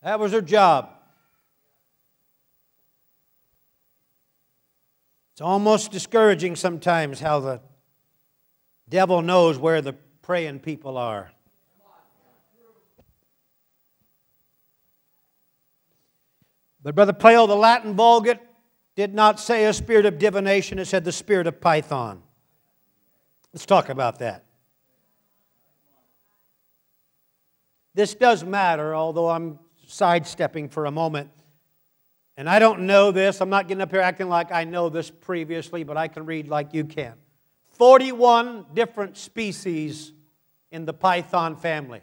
That 0.03 0.19
was 0.19 0.33
her 0.33 0.41
job. 0.41 0.89
It's 5.33 5.41
almost 5.41 5.91
discouraging 5.91 6.55
sometimes 6.55 7.19
how 7.19 7.39
the 7.39 7.59
devil 8.87 9.23
knows 9.23 9.57
where 9.57 9.81
the 9.81 9.93
praying 10.21 10.59
people 10.59 10.95
are. 10.95 11.31
But 16.83 16.93
Brother 16.93 17.13
Plato, 17.13 17.47
the 17.47 17.55
Latin 17.55 17.95
Vulgate, 17.95 18.41
did 18.95 19.15
not 19.15 19.39
say 19.39 19.65
a 19.65 19.73
spirit 19.73 20.05
of 20.05 20.19
divination, 20.19 20.77
it 20.77 20.85
said 20.85 21.03
the 21.03 21.11
spirit 21.11 21.47
of 21.47 21.59
Python. 21.59 22.21
Let's 23.53 23.65
talk 23.65 23.89
about 23.89 24.19
that. 24.19 24.43
This 27.95 28.13
does 28.13 28.43
matter, 28.43 28.93
although 28.93 29.29
I'm 29.29 29.57
sidestepping 29.87 30.69
for 30.69 30.85
a 30.85 30.91
moment. 30.91 31.31
And 32.35 32.49
I 32.49 32.59
don't 32.59 32.81
know 32.81 33.11
this. 33.11 33.41
I'm 33.41 33.49
not 33.49 33.67
getting 33.67 33.81
up 33.81 33.91
here 33.91 34.01
acting 34.01 34.27
like 34.27 34.51
I 34.51 34.63
know 34.63 34.89
this 34.89 35.09
previously, 35.09 35.83
but 35.83 35.97
I 35.97 36.07
can 36.07 36.25
read 36.25 36.47
like 36.47 36.73
you 36.73 36.85
can. 36.85 37.13
41 37.73 38.65
different 38.73 39.17
species 39.17 40.11
in 40.71 40.85
the 40.85 40.93
python 40.93 41.55
family, 41.55 42.01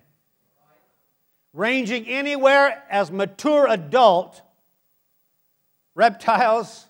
ranging 1.52 2.06
anywhere 2.06 2.84
as 2.88 3.10
mature 3.10 3.66
adult 3.68 4.42
reptiles, 5.94 6.86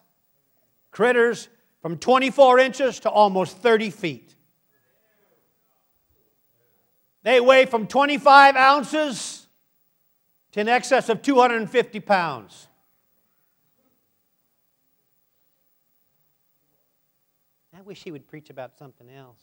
critters 0.90 1.48
from 1.80 1.96
24 1.96 2.58
inches 2.58 3.00
to 3.00 3.10
almost 3.10 3.56
30 3.58 3.90
feet. 3.90 4.34
They 7.22 7.40
weigh 7.40 7.66
from 7.66 7.86
25 7.86 8.56
ounces 8.56 9.46
to 10.52 10.60
in 10.60 10.68
excess 10.68 11.08
of 11.08 11.22
250 11.22 12.00
pounds. 12.00 12.66
I 17.80 17.82
wish 17.82 18.02
he 18.02 18.10
would 18.10 18.28
preach 18.28 18.50
about 18.50 18.76
something 18.76 19.08
else. 19.08 19.40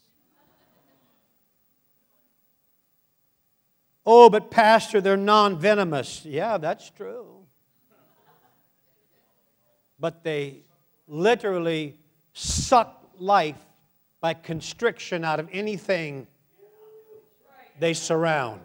Oh, 4.06 4.30
but 4.30 4.48
Pastor, 4.48 5.00
they're 5.00 5.16
non 5.16 5.58
venomous. 5.58 6.24
Yeah, 6.24 6.56
that's 6.56 6.88
true. 6.88 7.40
But 9.98 10.22
they 10.22 10.62
literally 11.08 11.98
suck 12.32 13.10
life 13.18 13.58
by 14.20 14.34
constriction 14.34 15.24
out 15.24 15.40
of 15.40 15.48
anything 15.50 16.28
they 17.80 17.92
surround. 17.92 18.60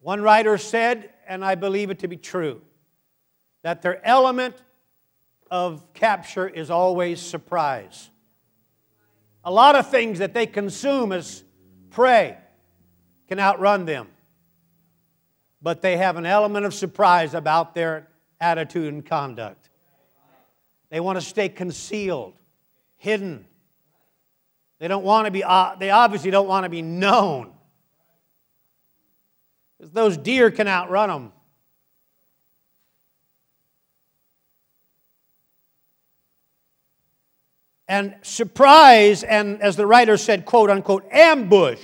One 0.00 0.22
writer 0.22 0.56
said, 0.56 1.10
and 1.26 1.44
I 1.44 1.54
believe 1.54 1.90
it 1.90 1.98
to 1.98 2.08
be 2.08 2.16
true, 2.16 2.62
that 3.62 3.82
their 3.82 4.04
element 4.06 4.54
of 5.50 5.92
capture 5.94 6.46
is 6.48 6.70
always 6.70 7.20
surprise. 7.20 8.10
A 9.44 9.50
lot 9.50 9.76
of 9.76 9.90
things 9.90 10.18
that 10.18 10.34
they 10.34 10.46
consume 10.46 11.12
as 11.12 11.42
prey 11.90 12.36
can 13.28 13.38
outrun 13.38 13.84
them, 13.84 14.08
but 15.62 15.82
they 15.82 15.96
have 15.96 16.16
an 16.16 16.26
element 16.26 16.66
of 16.66 16.74
surprise 16.74 17.34
about 17.34 17.74
their 17.74 18.08
attitude 18.40 18.92
and 18.92 19.04
conduct. 19.04 19.70
They 20.90 21.00
want 21.00 21.18
to 21.18 21.24
stay 21.24 21.48
concealed, 21.48 22.34
hidden. 22.96 23.46
They 24.78 24.88
don't 24.88 25.04
want 25.04 25.26
to 25.26 25.30
be, 25.30 25.44
uh, 25.44 25.74
they 25.78 25.90
obviously 25.90 26.30
don't 26.30 26.48
want 26.48 26.64
to 26.64 26.70
be 26.70 26.82
known. 26.82 27.52
Because 29.76 29.92
those 29.92 30.16
deer 30.16 30.50
can 30.50 30.68
outrun 30.68 31.08
them. 31.08 31.32
And 37.88 38.14
surprise, 38.20 39.22
and 39.22 39.62
as 39.62 39.76
the 39.76 39.86
writer 39.86 40.18
said, 40.18 40.44
quote 40.44 40.68
unquote, 40.68 41.08
ambush 41.10 41.80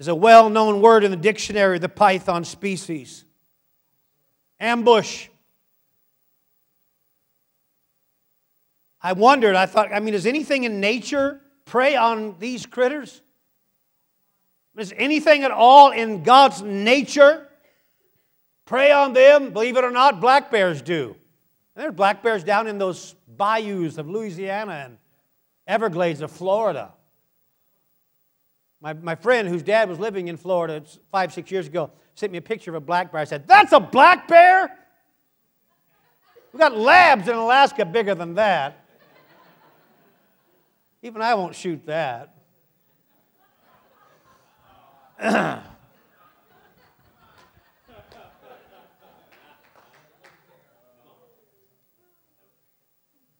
is 0.00 0.08
a 0.08 0.14
well 0.14 0.50
known 0.50 0.80
word 0.80 1.04
in 1.04 1.12
the 1.12 1.16
dictionary 1.16 1.76
of 1.76 1.82
the 1.82 1.88
python 1.88 2.44
species. 2.44 3.24
Ambush. 4.58 5.28
I 9.00 9.12
wondered, 9.12 9.54
I 9.54 9.66
thought, 9.66 9.92
I 9.92 10.00
mean, 10.00 10.14
does 10.14 10.26
anything 10.26 10.64
in 10.64 10.80
nature 10.80 11.40
prey 11.64 11.94
on 11.94 12.36
these 12.40 12.66
critters? 12.66 13.22
Is 14.76 14.92
anything 14.96 15.44
at 15.44 15.52
all 15.52 15.92
in 15.92 16.24
God's 16.24 16.62
nature 16.62 17.46
prey 18.64 18.90
on 18.90 19.12
them? 19.12 19.52
Believe 19.52 19.76
it 19.76 19.84
or 19.84 19.92
not, 19.92 20.20
black 20.20 20.50
bears 20.50 20.82
do. 20.82 21.14
And 21.78 21.84
there's 21.84 21.94
black 21.94 22.24
bears 22.24 22.42
down 22.42 22.66
in 22.66 22.76
those 22.76 23.14
bayous 23.36 23.98
of 23.98 24.08
Louisiana 24.08 24.82
and 24.84 24.98
Everglades 25.64 26.22
of 26.22 26.32
Florida. 26.32 26.92
My, 28.80 28.94
my 28.94 29.14
friend, 29.14 29.46
whose 29.46 29.62
dad 29.62 29.88
was 29.88 30.00
living 30.00 30.26
in 30.26 30.36
Florida 30.36 30.82
five, 31.12 31.32
six 31.32 31.52
years 31.52 31.68
ago, 31.68 31.92
sent 32.16 32.32
me 32.32 32.38
a 32.38 32.42
picture 32.42 32.72
of 32.72 32.74
a 32.74 32.80
black 32.80 33.12
bear. 33.12 33.20
I 33.20 33.24
said, 33.24 33.46
That's 33.46 33.70
a 33.70 33.78
black 33.78 34.26
bear? 34.26 34.76
We've 36.52 36.58
got 36.58 36.76
labs 36.76 37.28
in 37.28 37.36
Alaska 37.36 37.84
bigger 37.84 38.16
than 38.16 38.34
that. 38.34 38.84
Even 41.00 41.22
I 41.22 41.34
won't 41.34 41.54
shoot 41.54 41.86
that. 41.86 42.34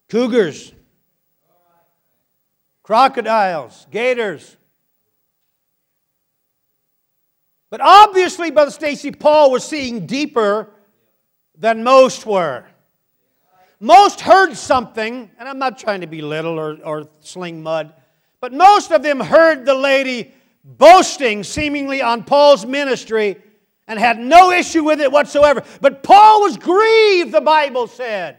Cougars, 0.08 0.72
crocodiles, 2.82 3.86
gators. 3.90 4.56
But 7.70 7.82
obviously, 7.82 8.50
Brother 8.50 8.70
Stacy, 8.70 9.10
Paul 9.10 9.50
was 9.50 9.64
seeing 9.64 10.06
deeper 10.06 10.70
than 11.58 11.84
most 11.84 12.24
were. 12.24 12.64
Most 13.80 14.20
heard 14.20 14.56
something, 14.56 15.30
and 15.38 15.48
I'm 15.48 15.58
not 15.58 15.78
trying 15.78 16.00
to 16.00 16.06
be 16.06 16.22
little 16.22 16.58
or, 16.58 16.78
or 16.82 17.08
sling 17.20 17.62
mud, 17.62 17.92
but 18.40 18.52
most 18.52 18.90
of 18.90 19.02
them 19.02 19.20
heard 19.20 19.66
the 19.66 19.74
lady 19.74 20.32
boasting 20.64 21.44
seemingly 21.44 22.02
on 22.02 22.24
Paul's 22.24 22.64
ministry 22.64 23.36
and 23.86 23.98
had 23.98 24.18
no 24.18 24.50
issue 24.50 24.84
with 24.84 25.00
it 25.00 25.12
whatsoever. 25.12 25.62
But 25.80 26.02
Paul 26.02 26.42
was 26.42 26.56
grieved, 26.56 27.32
the 27.32 27.40
Bible 27.40 27.86
said. 27.86 28.38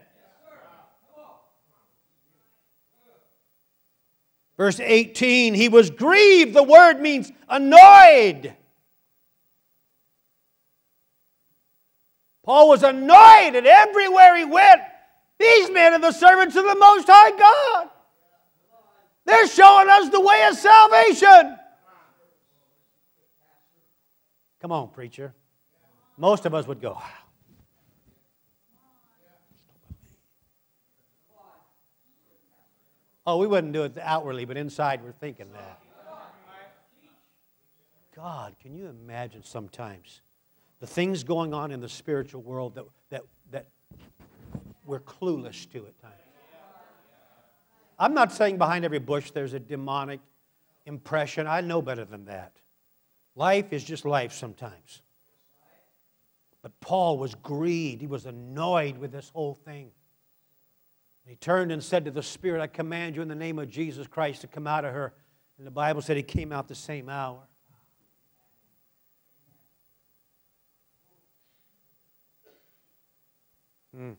Verse 4.59 4.81
18, 4.81 5.53
he 5.53 5.69
was 5.69 5.89
grieved. 5.89 6.53
The 6.53 6.61
word 6.61 6.99
means 6.99 7.31
annoyed. 7.47 8.53
Paul 12.43 12.67
was 12.67 12.83
annoyed, 12.83 13.55
and 13.55 13.65
everywhere 13.65 14.35
he 14.35 14.43
went, 14.43 14.81
these 15.39 15.71
men 15.71 15.93
are 15.93 15.99
the 15.99 16.11
servants 16.11 16.57
of 16.57 16.65
the 16.65 16.75
Most 16.75 17.07
High 17.07 17.37
God. 17.37 17.89
They're 19.25 19.47
showing 19.47 19.87
us 19.89 20.09
the 20.09 20.19
way 20.19 20.45
of 20.49 20.57
salvation. 20.57 21.57
Come 24.59 24.73
on, 24.73 24.89
preacher. 24.89 25.33
Most 26.17 26.45
of 26.45 26.53
us 26.53 26.67
would 26.67 26.81
go, 26.81 27.01
Oh, 33.29 33.37
we 33.37 33.45
wouldn't 33.45 33.73
do 33.73 33.83
it 33.83 33.95
outwardly, 34.01 34.43
but 34.45 34.57
inside 34.57 35.03
we're 35.03 35.11
thinking 35.11 35.51
that. 35.53 35.79
God, 38.15 38.55
can 38.59 38.73
you 38.73 38.87
imagine 38.87 39.43
sometimes 39.43 40.21
the 40.79 40.87
things 40.87 41.23
going 41.23 41.53
on 41.53 41.69
in 41.69 41.79
the 41.79 41.87
spiritual 41.87 42.41
world 42.41 42.73
that, 42.73 42.85
that, 43.11 43.21
that 43.51 43.67
we're 44.83 44.99
clueless 44.99 45.69
to 45.73 45.85
at 45.85 46.01
times? 46.01 46.15
I'm 47.99 48.15
not 48.15 48.31
saying 48.33 48.57
behind 48.57 48.83
every 48.83 48.97
bush 48.97 49.29
there's 49.29 49.53
a 49.53 49.59
demonic 49.59 50.21
impression. 50.87 51.45
I 51.45 51.61
know 51.61 51.83
better 51.83 52.05
than 52.05 52.25
that. 52.25 52.53
Life 53.35 53.71
is 53.71 53.83
just 53.83 54.05
life 54.05 54.33
sometimes. 54.33 55.03
But 56.63 56.71
Paul 56.79 57.19
was 57.19 57.35
grieved. 57.35 58.01
He 58.01 58.07
was 58.07 58.25
annoyed 58.25 58.97
with 58.97 59.11
this 59.11 59.29
whole 59.29 59.53
thing. 59.53 59.91
He 61.29 61.35
turned 61.35 61.71
and 61.71 61.83
said 61.83 62.05
to 62.05 62.11
the 62.11 62.23
Spirit, 62.23 62.59
I 62.59 62.65
command 62.65 63.15
you 63.15 63.21
in 63.21 63.27
the 63.27 63.35
name 63.35 63.59
of 63.59 63.69
Jesus 63.69 64.07
Christ 64.07 64.41
to 64.41 64.47
come 64.47 64.65
out 64.65 64.83
of 64.83 64.95
her. 64.95 65.13
And 65.59 65.67
the 65.67 65.71
Bible 65.71 66.01
said 66.01 66.17
he 66.17 66.23
came 66.23 66.51
out 66.51 66.67
the 66.67 66.73
same 66.73 67.07
hour. 67.07 67.41
Hmm. 73.95 74.13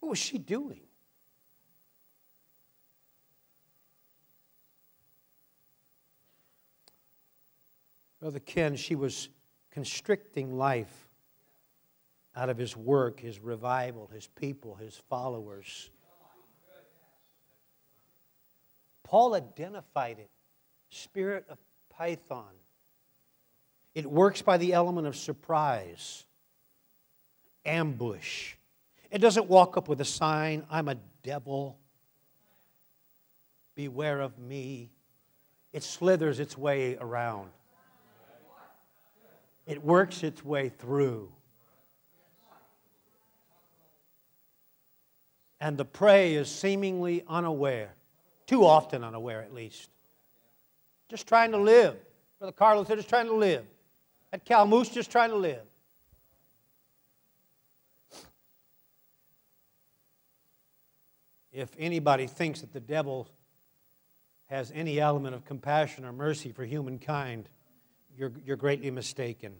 What 0.00 0.10
was 0.10 0.18
she 0.18 0.36
doing? 0.36 0.80
Brother 8.20 8.40
Ken, 8.40 8.76
she 8.76 8.94
was 8.94 9.30
constricting 9.70 10.58
life 10.58 11.08
out 12.36 12.48
of 12.48 12.58
his 12.58 12.76
work, 12.76 13.20
his 13.20 13.38
revival, 13.40 14.10
his 14.12 14.26
people, 14.26 14.74
his 14.74 15.00
followers. 15.08 15.90
Paul 19.02 19.34
identified 19.34 20.18
it 20.18 20.30
spirit 20.90 21.44
of 21.48 21.58
python. 21.90 22.52
It 23.94 24.06
works 24.06 24.42
by 24.42 24.56
the 24.56 24.72
element 24.72 25.06
of 25.06 25.16
surprise, 25.16 26.24
ambush. 27.64 28.54
It 29.10 29.18
doesn't 29.18 29.46
walk 29.46 29.76
up 29.76 29.88
with 29.88 30.00
a 30.00 30.04
sign, 30.04 30.64
I'm 30.70 30.88
a 30.88 30.96
devil. 31.22 31.78
Beware 33.76 34.20
of 34.20 34.38
me. 34.38 34.90
It 35.72 35.82
slithers 35.82 36.40
its 36.40 36.56
way 36.56 36.96
around 36.96 37.50
it 39.66 39.82
works 39.82 40.22
its 40.22 40.44
way 40.44 40.68
through. 40.68 41.32
And 45.64 45.78
the 45.78 45.84
prey 45.86 46.34
is 46.34 46.50
seemingly 46.50 47.24
unaware, 47.26 47.94
too 48.46 48.66
often 48.66 49.02
unaware 49.02 49.40
at 49.40 49.54
least. 49.54 49.88
Just 51.08 51.26
trying 51.26 51.52
to 51.52 51.56
live. 51.56 51.96
Brother 52.38 52.52
Carlos 52.52 52.86
said, 52.86 52.98
just 52.98 53.08
trying 53.08 53.28
to 53.28 53.34
live. 53.34 53.64
At 54.30 54.44
Calmoose, 54.44 54.92
just 54.92 55.10
trying 55.10 55.30
to 55.30 55.36
live. 55.36 55.62
If 61.50 61.70
anybody 61.78 62.26
thinks 62.26 62.60
that 62.60 62.74
the 62.74 62.80
devil 62.80 63.26
has 64.50 64.70
any 64.74 65.00
element 65.00 65.34
of 65.34 65.46
compassion 65.46 66.04
or 66.04 66.12
mercy 66.12 66.52
for 66.52 66.66
humankind, 66.66 67.48
you're, 68.14 68.32
you're 68.44 68.58
greatly 68.58 68.90
mistaken. 68.90 69.54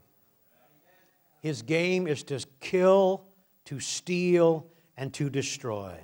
His 1.41 1.63
game 1.63 2.07
is 2.07 2.23
to 2.25 2.45
kill, 2.61 3.25
to 3.65 3.81
steal, 3.81 4.67
and 4.97 5.13
to 5.15 5.29
destroy. 5.29 5.99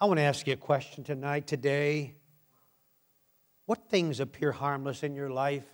I 0.00 0.06
want 0.06 0.18
to 0.18 0.22
ask 0.22 0.46
you 0.46 0.52
a 0.52 0.56
question 0.56 1.04
tonight, 1.04 1.46
today. 1.46 2.14
What 3.66 3.88
things 3.88 4.20
appear 4.20 4.52
harmless 4.52 5.02
in 5.02 5.14
your 5.14 5.30
life? 5.30 5.64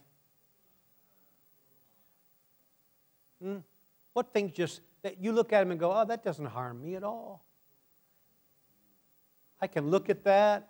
Hmm? 3.43 3.59
What 4.13 4.33
things 4.33 4.53
just 4.53 4.81
that 5.03 5.23
you 5.23 5.33
look 5.33 5.53
at 5.53 5.61
them 5.61 5.71
and 5.73 5.81
go, 5.81 5.93
oh, 5.93 6.05
that 6.05 6.23
doesn't 6.23 6.47
harm 6.47 6.81
me 6.81 6.95
at 6.95 7.03
all? 7.03 7.45
I 9.61 9.67
can 9.67 9.91
look 9.91 10.09
at 10.09 10.25
that. 10.25 10.69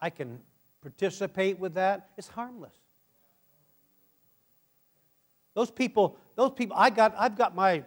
I 0.00 0.10
can 0.10 0.40
participate 0.80 1.58
with 1.58 1.74
that. 1.74 2.10
It's 2.16 2.28
harmless. 2.28 2.74
Those 5.54 5.70
people, 5.70 6.18
those 6.34 6.50
people, 6.50 6.76
I 6.78 6.90
got, 6.90 7.14
I've 7.18 7.36
got 7.36 7.54
my 7.54 7.84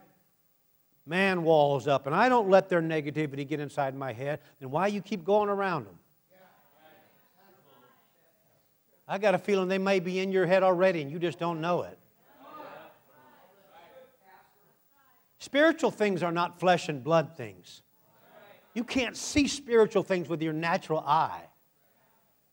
man 1.06 1.44
walls 1.44 1.88
up 1.88 2.08
and 2.08 2.16
I 2.16 2.30
don't 2.30 2.50
let 2.50 2.70
their 2.70 2.82
negativity 2.82 3.48
get 3.48 3.60
inside 3.60 3.96
my 3.96 4.14
head, 4.14 4.40
then 4.60 4.72
why 4.72 4.88
you 4.88 5.02
keep 5.02 5.24
going 5.24 5.50
around 5.50 5.86
them? 5.86 5.98
I 9.08 9.20
got 9.20 9.36
a 9.36 9.38
feeling 9.38 9.68
they 9.68 9.78
may 9.78 10.00
be 10.00 10.20
in 10.20 10.32
your 10.32 10.48
head 10.48 10.64
already 10.64 11.02
and 11.02 11.12
you 11.12 11.20
just 11.20 11.38
don't 11.38 11.62
know 11.62 11.84
it. 11.84 12.00
Spiritual 15.38 15.92
things 15.92 16.24
are 16.24 16.32
not 16.32 16.60
flesh 16.60 16.90
and 16.90 17.04
blood 17.04 17.38
things. 17.38 17.84
You 18.74 18.84
can't 18.84 19.16
see 19.16 19.48
spiritual 19.48 20.02
things 20.02 20.28
with 20.28 20.42
your 20.42 20.54
natural 20.54 21.00
eye. 21.00 21.44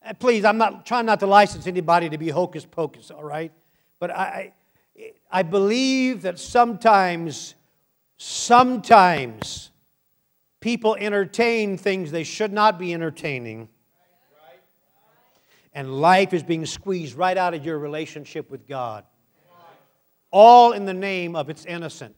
And 0.02 0.18
please, 0.18 0.44
I'm 0.44 0.58
not 0.58 0.84
trying 0.84 1.06
not 1.06 1.20
to 1.20 1.26
license 1.26 1.66
anybody 1.66 2.10
to 2.10 2.18
be 2.18 2.28
hocus 2.28 2.66
pocus, 2.66 3.10
all 3.10 3.24
right? 3.24 3.50
But 3.98 4.10
I, 4.10 4.52
I 5.30 5.42
believe 5.42 6.22
that 6.22 6.38
sometimes, 6.38 7.54
sometimes 8.22 9.72
people 10.61 10.94
entertain 10.94 11.76
things 11.76 12.12
they 12.12 12.22
should 12.22 12.52
not 12.52 12.78
be 12.78 12.94
entertaining. 12.94 13.68
And 15.74 16.00
life 16.00 16.32
is 16.32 16.44
being 16.44 16.64
squeezed 16.64 17.16
right 17.16 17.37
out 17.37 17.52
of 17.52 17.64
your 17.64 17.78
relationship 17.78 18.48
with 18.48 18.68
God. 18.68 19.04
All 20.30 20.72
in 20.72 20.85
the 20.85 20.94
name 20.94 21.35
of 21.35 21.50
it's 21.50 21.64
innocent. 21.64 22.16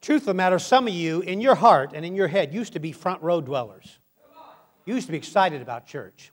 Truth 0.00 0.22
of 0.22 0.26
the 0.26 0.34
matter, 0.34 0.58
some 0.58 0.88
of 0.88 0.92
you 0.92 1.20
in 1.20 1.40
your 1.40 1.54
heart 1.54 1.92
and 1.94 2.04
in 2.04 2.14
your 2.14 2.28
head 2.28 2.52
used 2.52 2.72
to 2.72 2.80
be 2.80 2.90
front 2.90 3.22
row 3.22 3.40
dwellers. 3.40 3.98
You 4.84 4.94
used 4.94 5.06
to 5.06 5.12
be 5.12 5.18
excited 5.18 5.62
about 5.62 5.86
church. 5.86 6.32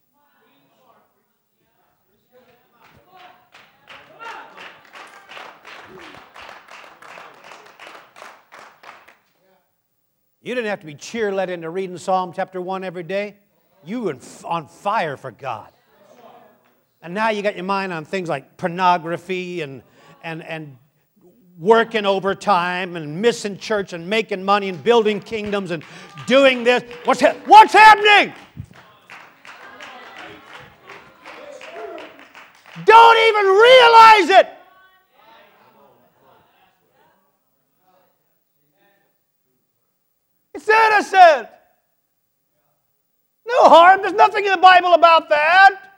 You 10.44 10.56
didn't 10.56 10.70
have 10.70 10.80
to 10.80 10.88
be 10.88 10.96
cheer 10.96 11.32
led 11.32 11.52
into 11.52 11.70
reading 11.70 11.98
Psalm 11.98 12.34
chapter 12.36 12.60
1 12.60 12.84
every 12.84 13.04
day. 13.04 13.36
You 13.86 14.02
were 14.02 14.18
on 14.44 14.68
fire 14.68 15.16
for 15.16 15.32
God. 15.32 15.72
And 17.04 17.14
now 17.14 17.30
you 17.30 17.42
got 17.42 17.56
your 17.56 17.66
mind 17.66 17.94
on 17.94 18.06
things 18.06 18.28
like 18.28 18.58
pornography 18.58 19.62
and, 19.62 19.84
and, 20.24 20.44
and 20.44 20.78
working 21.60 22.08
overtime 22.08 22.96
and 22.96 23.22
missing 23.22 23.58
church 23.58 23.94
and 23.94 24.10
making 24.10 24.44
money 24.44 24.70
and 24.70 24.84
building 24.84 25.20
kingdoms 25.20 25.70
and 25.70 25.84
doing 26.26 26.64
this. 26.64 26.84
What's, 27.06 27.22
ha- 27.22 27.36
what's 27.46 27.74
happening? 27.74 28.34
Don't 32.86 33.18
even 33.30 33.46
realize 33.46 34.30
it. 34.42 34.61
Innocent. 40.68 41.50
No 43.48 43.70
harm. 43.70 44.02
There's 44.02 44.14
nothing 44.14 44.46
in 44.46 44.52
the 44.52 44.58
Bible 44.58 44.94
about 44.94 45.30
that. 45.30 45.92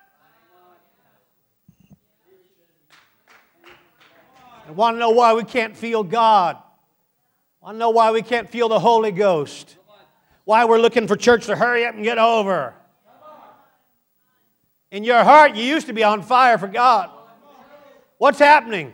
I 4.68 4.72
want 4.72 4.96
to 4.96 5.00
know 5.00 5.12
why 5.12 5.34
we 5.34 5.44
can't 5.44 5.76
feel 5.76 6.04
God. 6.04 6.56
I 6.56 7.66
want 7.66 7.76
to 7.76 7.80
know 7.80 7.92
why 7.92 8.12
we 8.12 8.22
can't 8.22 8.50
feel 8.50 8.70
the 8.70 8.80
Holy 8.80 9.12
Ghost. 9.12 9.78
Why 10.46 10.66
we're 10.66 10.80
looking 10.80 11.08
for 11.08 11.16
church 11.16 11.46
to 11.46 11.56
hurry 11.56 11.86
up 11.86 11.96
and 11.96 12.04
get 12.04 12.18
over. 12.18 12.74
In 14.92 15.04
your 15.04 15.24
heart, 15.24 15.56
you 15.56 15.64
used 15.64 15.88
to 15.88 15.94
be 15.94 16.04
on 16.04 16.22
fire 16.22 16.58
for 16.58 16.68
God. 16.68 17.10
What's 18.18 18.40
happening? 18.40 18.94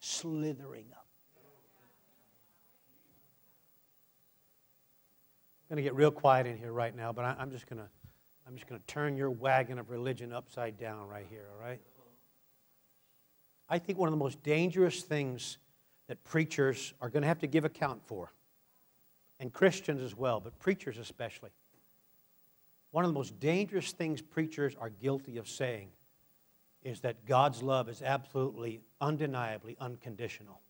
Slithering 0.00 0.86
up. 0.92 1.06
I'm 5.61 5.61
going 5.72 5.82
to 5.82 5.88
get 5.88 5.94
real 5.94 6.10
quiet 6.10 6.46
in 6.46 6.58
here 6.58 6.70
right 6.70 6.94
now, 6.94 7.14
but 7.14 7.24
I, 7.24 7.34
am 7.40 7.50
just 7.50 7.66
going 7.66 7.80
to 7.80 7.88
I'm 8.46 8.54
just 8.56 8.68
going 8.68 8.78
to 8.78 8.86
turn 8.86 9.16
your 9.16 9.30
wagon 9.30 9.78
of 9.78 9.88
religion 9.88 10.30
upside 10.30 10.76
down 10.76 11.08
right 11.08 11.24
here, 11.30 11.46
all 11.50 11.66
right? 11.66 11.80
I 13.70 13.78
think 13.78 13.98
one 13.98 14.06
of 14.06 14.12
the 14.12 14.18
most 14.18 14.42
dangerous 14.42 15.00
things 15.00 15.56
that 16.08 16.22
preachers 16.24 16.92
are 17.00 17.08
going 17.08 17.22
to 17.22 17.28
have 17.28 17.38
to 17.38 17.46
give 17.46 17.64
account 17.64 18.02
for, 18.04 18.30
and 19.40 19.50
Christians 19.50 20.02
as 20.02 20.14
well, 20.14 20.40
but 20.40 20.58
preachers 20.58 20.98
especially. 20.98 21.52
One 22.90 23.06
of 23.06 23.08
the 23.10 23.18
most 23.18 23.40
dangerous 23.40 23.92
things 23.92 24.20
preachers 24.20 24.76
are 24.78 24.90
guilty 24.90 25.38
of 25.38 25.48
saying 25.48 25.88
is 26.82 27.00
that 27.00 27.24
God's 27.24 27.62
love 27.62 27.88
is 27.88 28.02
absolutely, 28.02 28.82
undeniably 29.00 29.78
unconditional. 29.80 30.60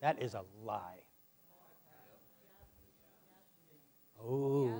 That 0.00 0.20
is 0.20 0.34
a 0.34 0.42
lie. 0.64 1.04
Oh. 4.26 4.72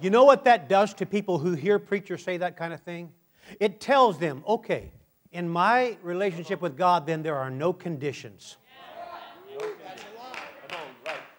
You 0.00 0.10
know 0.10 0.24
what 0.24 0.44
that 0.44 0.68
does 0.68 0.94
to 0.94 1.06
people 1.06 1.38
who 1.38 1.52
hear 1.54 1.78
preachers 1.78 2.22
say 2.22 2.36
that 2.36 2.56
kind 2.56 2.72
of 2.72 2.80
thing? 2.80 3.10
It 3.58 3.80
tells 3.80 4.18
them, 4.18 4.44
okay, 4.46 4.92
in 5.32 5.48
my 5.48 5.96
relationship 6.02 6.60
with 6.60 6.76
God, 6.76 7.06
then 7.06 7.22
there 7.22 7.36
are 7.36 7.50
no 7.50 7.72
conditions. 7.72 8.58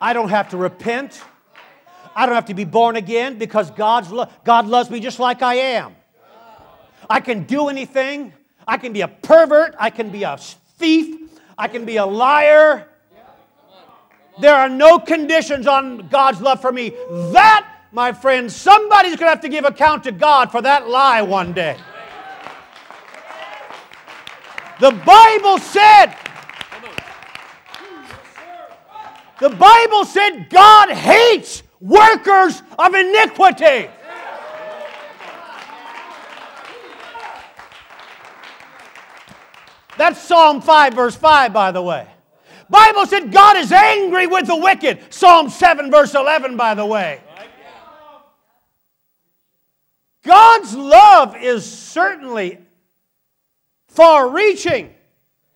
I 0.02 0.14
don't 0.14 0.30
have 0.30 0.50
to 0.50 0.58
repent. 0.58 1.22
I 2.16 2.26
don't 2.26 2.36
have 2.36 2.46
to 2.46 2.54
be 2.54 2.66
born 2.66 2.98
again 2.98 3.38
because 3.38 3.72
God's 3.72 4.12
lo- 4.12 4.28
God 4.44 4.68
loves 4.68 4.90
me 4.90 5.00
just 5.00 5.20
like 5.20 5.42
I 5.42 5.56
am. 5.56 5.96
I 7.10 7.22
can 7.22 7.44
do 7.44 7.70
anything. 7.70 8.34
I 8.68 8.78
can 8.78 8.92
be 8.92 9.02
a 9.02 9.08
pervert. 9.08 9.76
I 9.80 9.90
can 9.90 10.10
be 10.10 10.24
a 10.24 10.38
thief. 10.38 11.32
I 11.58 11.68
can 11.70 11.86
be 11.86 11.96
a 11.98 12.06
liar. 12.06 12.89
There 14.40 14.56
are 14.56 14.70
no 14.70 15.00
conditions 15.00 15.68
on 15.68 16.08
God's 16.08 16.42
love 16.42 16.62
for 16.62 16.72
me. 16.72 16.90
That, 17.32 17.68
my 17.92 18.14
friends, 18.14 18.56
somebody's 18.56 19.16
going 19.18 19.28
to 19.28 19.30
have 19.30 19.42
to 19.42 19.50
give 19.50 19.66
account 19.66 20.04
to 20.06 20.12
God 20.12 20.52
for 20.52 20.62
that 20.62 20.88
lie 20.88 21.22
one 21.22 21.54
day. 21.54 21.78
The 24.80 24.92
Bible 24.92 25.58
said, 25.58 26.16
the 29.42 29.50
Bible 29.50 30.06
said 30.06 30.50
God 30.50 30.90
hates 30.92 31.64
workers 31.82 32.62
of 32.78 32.94
iniquity. 32.94 33.90
That's 39.98 40.22
Psalm 40.22 40.62
5, 40.62 40.94
verse 40.94 41.16
5, 41.18 41.52
by 41.52 41.74
the 41.74 41.82
way. 41.82 42.08
Bible 42.70 43.06
said 43.06 43.32
God 43.32 43.58
is 43.58 43.72
angry 43.72 44.28
with 44.28 44.48
the 44.48 44.56
wicked. 44.56 45.14
Psalm 45.14 45.50
7, 45.50 45.90
verse 45.90 46.14
11, 46.14 46.56
by 46.56 46.76
the 46.76 46.86
way. 46.86 47.22
God's 50.24 50.76
love 50.76 51.36
is 51.38 51.66
certainly 51.70 52.60
far 53.88 54.30
reaching. 54.30 54.94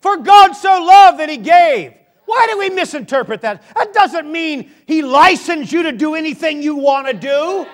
For 0.00 0.16
God 0.16 0.52
so 0.52 0.82
loved 0.82 1.20
that 1.20 1.28
He 1.28 1.36
gave. 1.36 1.94
Why 2.26 2.46
do 2.50 2.58
we 2.58 2.70
misinterpret 2.70 3.42
that? 3.42 3.62
That 3.74 3.92
doesn't 3.92 4.30
mean 4.30 4.70
He 4.86 5.02
licensed 5.02 5.72
you 5.72 5.84
to 5.84 5.92
do 5.92 6.14
anything 6.14 6.62
you 6.62 6.74
want 6.76 7.06
to 7.06 7.14
do. 7.14 7.66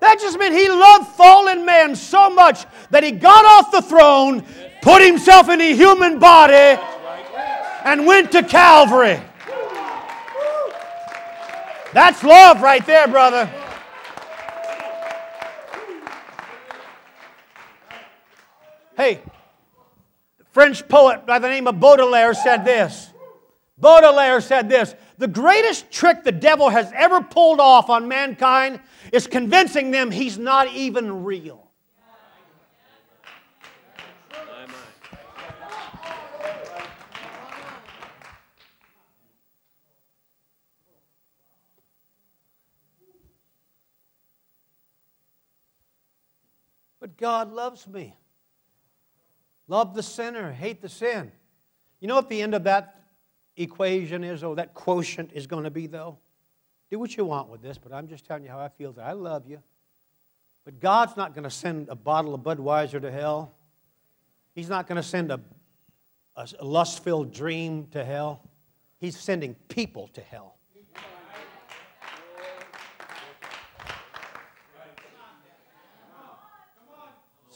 That 0.00 0.18
just 0.18 0.38
meant 0.38 0.54
He 0.54 0.68
loved 0.68 1.08
fallen 1.08 1.64
man 1.64 1.94
so 1.94 2.30
much 2.30 2.64
that 2.90 3.04
He 3.04 3.12
got 3.12 3.44
off 3.44 3.70
the 3.70 3.82
throne, 3.82 4.44
put 4.82 5.02
Himself 5.02 5.48
in 5.48 5.60
a 5.60 5.74
human 5.74 6.18
body, 6.18 6.80
and 7.84 8.06
went 8.06 8.32
to 8.32 8.42
Calvary. 8.42 9.20
That's 11.92 12.22
love 12.22 12.62
right 12.62 12.84
there, 12.86 13.08
brother. 13.08 13.50
Hey, 18.96 19.20
French 20.52 20.86
poet 20.88 21.26
by 21.26 21.38
the 21.38 21.48
name 21.48 21.66
of 21.66 21.80
Baudelaire 21.80 22.34
said 22.34 22.64
this. 22.64 23.10
Baudelaire 23.78 24.40
said 24.40 24.68
this 24.68 24.94
the 25.18 25.28
greatest 25.28 25.90
trick 25.90 26.22
the 26.22 26.32
devil 26.32 26.68
has 26.68 26.92
ever 26.94 27.22
pulled 27.22 27.60
off 27.60 27.88
on 27.88 28.08
mankind 28.08 28.80
is 29.12 29.26
convincing 29.26 29.90
them 29.90 30.10
he's 30.10 30.38
not 30.38 30.72
even 30.74 31.24
real. 31.24 31.69
But 47.10 47.16
God 47.16 47.52
loves 47.52 47.88
me. 47.88 48.16
Love 49.66 49.94
the 49.94 50.02
sinner, 50.02 50.52
hate 50.52 50.80
the 50.80 50.88
sin. 50.88 51.32
You 52.00 52.08
know 52.08 52.14
what 52.14 52.28
the 52.28 52.40
end 52.40 52.54
of 52.54 52.64
that 52.64 53.02
equation 53.56 54.22
is, 54.22 54.44
or 54.44 54.56
that 54.56 54.74
quotient 54.74 55.30
is 55.34 55.46
going 55.46 55.64
to 55.64 55.70
be, 55.70 55.86
though? 55.86 56.18
Do 56.88 56.98
what 56.98 57.16
you 57.16 57.24
want 57.24 57.48
with 57.48 57.62
this, 57.62 57.78
but 57.78 57.92
I'm 57.92 58.08
just 58.08 58.26
telling 58.26 58.44
you 58.44 58.50
how 58.50 58.60
I 58.60 58.68
feel 58.68 58.92
that 58.92 59.04
I 59.04 59.12
love 59.12 59.46
you. 59.48 59.60
But 60.64 60.78
God's 60.78 61.16
not 61.16 61.34
going 61.34 61.44
to 61.44 61.50
send 61.50 61.88
a 61.88 61.96
bottle 61.96 62.34
of 62.34 62.42
Budweiser 62.42 63.00
to 63.00 63.10
hell. 63.10 63.54
He's 64.54 64.68
not 64.68 64.86
going 64.86 64.96
to 64.96 65.02
send 65.02 65.32
a, 65.32 65.40
a 66.36 66.64
lust 66.64 67.02
filled 67.02 67.32
dream 67.32 67.86
to 67.92 68.04
hell. 68.04 68.40
He's 68.98 69.18
sending 69.18 69.54
people 69.68 70.08
to 70.14 70.20
hell. 70.20 70.56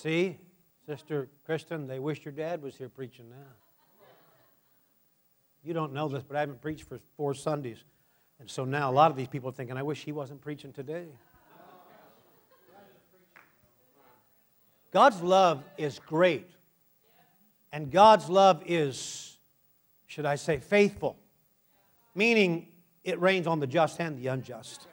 See, 0.05 0.37
Sister 0.87 1.31
Kristen, 1.47 1.87
they 1.87 1.99
wish 1.99 2.27
your 2.27 2.33
dad 2.33 2.61
was 2.61 2.77
here 2.77 2.91
preaching 2.91 3.31
now. 3.31 4.07
You 5.65 5.73
don't 5.73 5.95
know 5.95 6.09
this, 6.09 6.23
but 6.23 6.37
I 6.37 6.41
haven't 6.41 6.61
preached 6.61 6.87
for 6.87 6.99
four 7.17 7.33
Sundays. 7.33 7.83
And 8.39 8.51
so 8.51 8.67
now 8.67 8.91
a 8.91 8.93
lot 8.93 9.11
of 9.11 9.17
these 9.17 9.29
people 9.29 9.49
are 9.49 9.55
thinking, 9.55 9.79
I 9.79 9.83
wish 9.83 10.05
he 10.05 10.13
wasn't 10.13 10.43
preaching 10.43 10.75
today. 10.75 11.07
God's 14.93 15.23
love 15.23 15.65
is 15.79 15.99
great. 16.01 16.51
And 17.73 17.91
God's 17.91 18.29
love 18.29 18.63
is, 18.67 19.39
should 20.07 20.27
I 20.27 20.35
say, 20.35 20.59
faithful, 20.59 21.17
meaning 22.15 22.69
it 23.05 23.19
rains 23.23 23.47
on 23.47 23.59
the 23.59 23.67
just 23.67 23.99
and 24.03 24.19
the 24.19 24.27
unjust. 24.27 24.87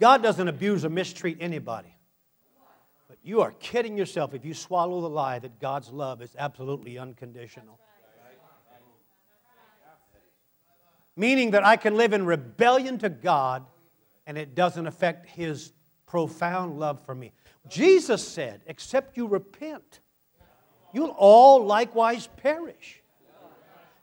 God 0.00 0.22
doesn't 0.22 0.48
abuse 0.48 0.82
or 0.86 0.88
mistreat 0.88 1.36
anybody. 1.40 1.91
You 3.22 3.40
are 3.42 3.52
kidding 3.52 3.96
yourself 3.96 4.34
if 4.34 4.44
you 4.44 4.54
swallow 4.54 5.00
the 5.00 5.08
lie 5.08 5.38
that 5.38 5.60
God's 5.60 5.90
love 5.90 6.22
is 6.22 6.34
absolutely 6.38 6.98
unconditional. 6.98 7.78
Meaning 11.16 11.50
that 11.50 11.64
I 11.64 11.76
can 11.76 11.96
live 11.96 12.12
in 12.12 12.24
rebellion 12.24 12.98
to 12.98 13.08
God 13.08 13.66
and 14.26 14.38
it 14.38 14.54
doesn't 14.54 14.86
affect 14.86 15.26
His 15.26 15.72
profound 16.06 16.78
love 16.78 17.04
for 17.04 17.14
me. 17.14 17.32
Jesus 17.68 18.26
said, 18.26 18.62
Except 18.66 19.16
you 19.16 19.26
repent, 19.26 20.00
you'll 20.92 21.14
all 21.18 21.64
likewise 21.64 22.28
perish. 22.36 23.02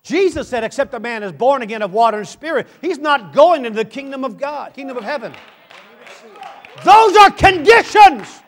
Jesus 0.04 0.48
said, 0.48 0.63
Except 0.63 0.93
a 0.93 1.00
man 1.00 1.24
is 1.24 1.32
born 1.32 1.62
again 1.62 1.82
of 1.82 1.93
water 1.93 2.17
and 2.17 2.28
spirit, 2.28 2.67
he's 2.82 2.98
not 2.98 3.34
going 3.34 3.65
into 3.65 3.78
the 3.78 3.86
kingdom 3.86 4.24
of 4.24 4.38
God, 4.38 4.74
kingdom 4.74 4.98
of 4.98 5.04
heaven. 5.04 5.34
Those 6.84 7.17
are 7.17 7.32
conditions. 7.32 8.41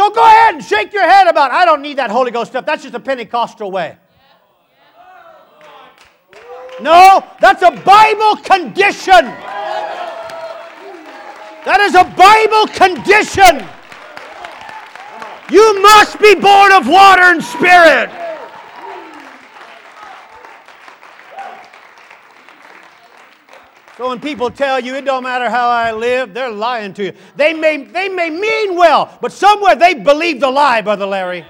So 0.00 0.08
go 0.08 0.22
ahead 0.22 0.54
and 0.54 0.64
shake 0.64 0.94
your 0.94 1.06
head 1.06 1.26
about, 1.26 1.50
I 1.50 1.66
don't 1.66 1.82
need 1.82 1.98
that 1.98 2.10
Holy 2.10 2.30
Ghost 2.30 2.52
stuff. 2.52 2.64
That's 2.64 2.82
just 2.82 2.94
a 2.94 3.00
Pentecostal 3.00 3.70
way. 3.70 3.98
No, 6.80 7.22
that's 7.38 7.60
a 7.60 7.70
Bible 7.70 8.36
condition. 8.36 9.26
That 11.66 11.80
is 11.82 11.94
a 11.94 12.04
Bible 12.16 12.66
condition. 12.72 13.62
You 15.50 15.82
must 15.82 16.18
be 16.18 16.34
born 16.34 16.72
of 16.72 16.88
water 16.88 17.24
and 17.24 17.44
spirit. 17.44 18.08
So 24.00 24.08
when 24.08 24.18
people 24.18 24.50
tell 24.50 24.80
you 24.80 24.94
it 24.94 25.04
don't 25.04 25.24
matter 25.24 25.50
how 25.50 25.68
I 25.68 25.92
live, 25.92 26.32
they're 26.32 26.50
lying 26.50 26.94
to 26.94 27.04
you. 27.04 27.12
They 27.36 27.52
may, 27.52 27.84
they 27.84 28.08
may 28.08 28.30
mean 28.30 28.74
well, 28.74 29.18
but 29.20 29.30
somewhere 29.30 29.76
they 29.76 29.92
believe 29.92 30.40
the 30.40 30.50
lie, 30.50 30.80
Brother 30.80 31.04
Larry. 31.04 31.44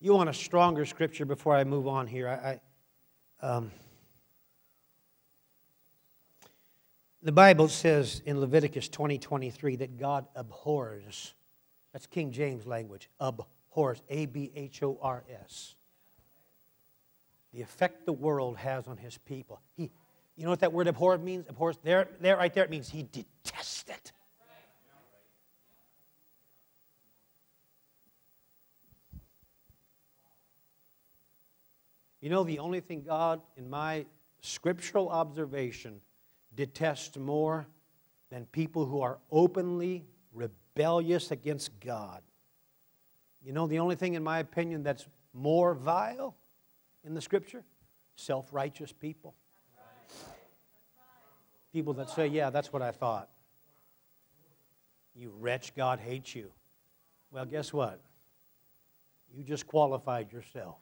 You 0.00 0.14
want 0.14 0.30
a 0.30 0.32
stronger 0.32 0.86
scripture 0.86 1.26
before 1.26 1.54
I 1.54 1.64
move 1.64 1.86
on 1.86 2.06
here? 2.06 2.26
I, 2.26 2.58
I 3.42 3.46
um, 3.46 3.70
The 7.24 7.32
Bible 7.32 7.68
says 7.68 8.20
in 8.26 8.38
Leviticus 8.38 8.90
20 8.90 9.16
23 9.16 9.76
that 9.76 9.98
God 9.98 10.26
abhors, 10.36 11.32
that's 11.90 12.06
King 12.06 12.30
James 12.32 12.66
language, 12.66 13.08
abhors, 13.18 14.02
A 14.10 14.26
B 14.26 14.52
H 14.54 14.82
O 14.82 14.98
R 15.00 15.24
S. 15.46 15.74
The 17.54 17.62
effect 17.62 18.04
the 18.04 18.12
world 18.12 18.58
has 18.58 18.86
on 18.86 18.98
his 18.98 19.16
people. 19.16 19.62
He, 19.74 19.90
you 20.36 20.44
know 20.44 20.50
what 20.50 20.60
that 20.60 20.74
word 20.74 20.86
abhor 20.86 21.16
means? 21.16 21.46
Abhors, 21.48 21.78
there, 21.82 22.08
there, 22.20 22.36
right 22.36 22.52
there, 22.52 22.64
it 22.64 22.70
means 22.70 22.90
he 22.90 23.04
detests 23.04 23.86
it. 23.88 24.12
You 32.20 32.28
know, 32.28 32.44
the 32.44 32.58
only 32.58 32.80
thing 32.80 33.02
God, 33.02 33.40
in 33.56 33.70
my 33.70 34.04
scriptural 34.42 35.08
observation, 35.08 36.02
detest 36.56 37.18
more 37.18 37.66
than 38.30 38.46
people 38.46 38.86
who 38.86 39.00
are 39.00 39.18
openly 39.30 40.04
rebellious 40.32 41.30
against 41.30 41.78
God. 41.80 42.22
You 43.44 43.52
know, 43.52 43.66
the 43.66 43.78
only 43.78 43.96
thing, 43.96 44.14
in 44.14 44.22
my 44.24 44.38
opinion, 44.38 44.82
that's 44.82 45.06
more 45.32 45.74
vile 45.74 46.34
in 47.04 47.14
the 47.14 47.20
scripture? 47.20 47.62
Self 48.16 48.52
righteous 48.52 48.92
people. 48.92 49.34
People 51.72 51.92
that 51.94 52.08
say, 52.10 52.26
Yeah, 52.28 52.50
that's 52.50 52.72
what 52.72 52.82
I 52.82 52.92
thought. 52.92 53.28
You 55.14 55.32
wretch, 55.38 55.74
God 55.74 56.00
hates 56.00 56.34
you. 56.34 56.50
Well, 57.30 57.44
guess 57.44 57.72
what? 57.72 58.00
You 59.36 59.42
just 59.44 59.66
qualified 59.66 60.32
yourself. 60.32 60.76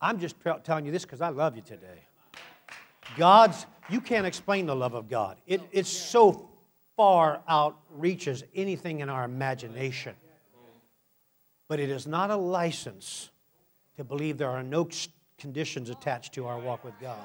I'm 0.00 0.18
just 0.18 0.36
telling 0.64 0.84
you 0.86 0.92
this 0.92 1.04
because 1.04 1.20
I 1.20 1.30
love 1.30 1.56
you 1.56 1.62
today. 1.62 2.06
God's, 3.16 3.66
you 3.88 4.00
can't 4.00 4.26
explain 4.26 4.66
the 4.66 4.76
love 4.76 4.94
of 4.94 5.08
God. 5.08 5.36
It, 5.46 5.60
it's 5.72 5.90
so 5.90 6.48
far 6.96 7.42
outreaches 7.48 8.42
anything 8.54 9.00
in 9.00 9.08
our 9.08 9.24
imagination. 9.24 10.14
But 11.68 11.80
it 11.80 11.90
is 11.90 12.06
not 12.06 12.30
a 12.30 12.36
license 12.36 13.30
to 13.96 14.04
believe 14.04 14.38
there 14.38 14.50
are 14.50 14.62
no 14.62 14.88
conditions 15.38 15.90
attached 15.90 16.34
to 16.34 16.46
our 16.46 16.58
walk 16.58 16.84
with 16.84 16.94
God. 17.00 17.18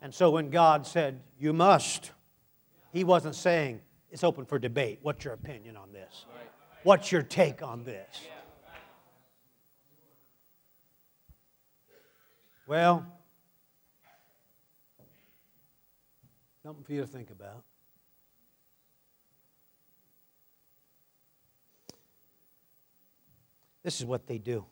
And 0.00 0.12
so 0.12 0.30
when 0.30 0.50
God 0.50 0.84
said, 0.86 1.20
You 1.38 1.52
must, 1.52 2.10
He 2.92 3.04
wasn't 3.04 3.36
saying, 3.36 3.80
It's 4.10 4.24
open 4.24 4.44
for 4.44 4.58
debate. 4.58 4.98
What's 5.02 5.24
your 5.24 5.34
opinion 5.34 5.76
on 5.76 5.92
this? 5.92 6.26
What's 6.82 7.12
your 7.12 7.22
take 7.22 7.62
on 7.62 7.84
this? 7.84 8.08
Well, 12.66 13.04
something 16.62 16.84
for 16.84 16.92
you 16.92 17.00
to 17.00 17.06
think 17.06 17.30
about. 17.30 17.64
This 23.82 23.98
is 23.98 24.06
what 24.06 24.28
they 24.28 24.38
do. 24.38 24.64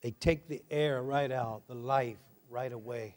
They 0.00 0.12
take 0.12 0.46
the 0.46 0.62
air 0.70 1.02
right 1.02 1.32
out, 1.32 1.66
the 1.66 1.74
life 1.74 2.18
right 2.48 2.72
away. 2.72 3.16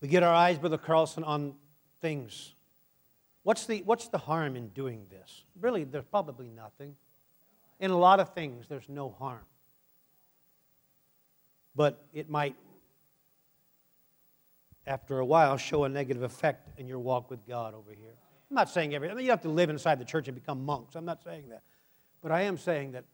We 0.00 0.08
get 0.08 0.24
our 0.24 0.34
eyes, 0.34 0.58
Brother 0.58 0.78
Carlson, 0.78 1.22
on 1.22 1.54
things. 2.00 2.54
What's 3.44 3.66
the, 3.66 3.82
what's 3.84 4.08
the 4.08 4.18
harm 4.18 4.56
in 4.56 4.68
doing 4.70 5.06
this? 5.10 5.44
Really, 5.60 5.84
there's 5.84 6.04
probably 6.04 6.48
nothing. 6.48 6.96
In 7.78 7.92
a 7.92 7.96
lot 7.96 8.18
of 8.18 8.34
things, 8.34 8.66
there's 8.66 8.88
no 8.88 9.10
harm 9.10 9.44
but 11.76 12.04
it 12.14 12.30
might, 12.30 12.56
after 14.86 15.18
a 15.18 15.26
while, 15.26 15.56
show 15.58 15.84
a 15.84 15.88
negative 15.88 16.22
effect 16.22 16.78
in 16.78 16.88
your 16.88 16.98
walk 16.98 17.30
with 17.30 17.46
God 17.46 17.74
over 17.74 17.92
here. 17.92 18.14
I'm 18.50 18.54
not 18.54 18.70
saying 18.70 18.94
every, 18.94 19.10
I 19.10 19.14
mean, 19.14 19.24
you 19.24 19.30
have 19.30 19.42
to 19.42 19.48
live 19.48 19.70
inside 19.70 19.98
the 19.98 20.04
church 20.04 20.28
and 20.28 20.34
become 20.34 20.64
monks. 20.64 20.94
I'm 20.94 21.04
not 21.04 21.22
saying 21.22 21.50
that. 21.50 21.62
But 22.22 22.32
I 22.32 22.42
am 22.42 22.56
saying 22.56 22.92
that 22.92 23.04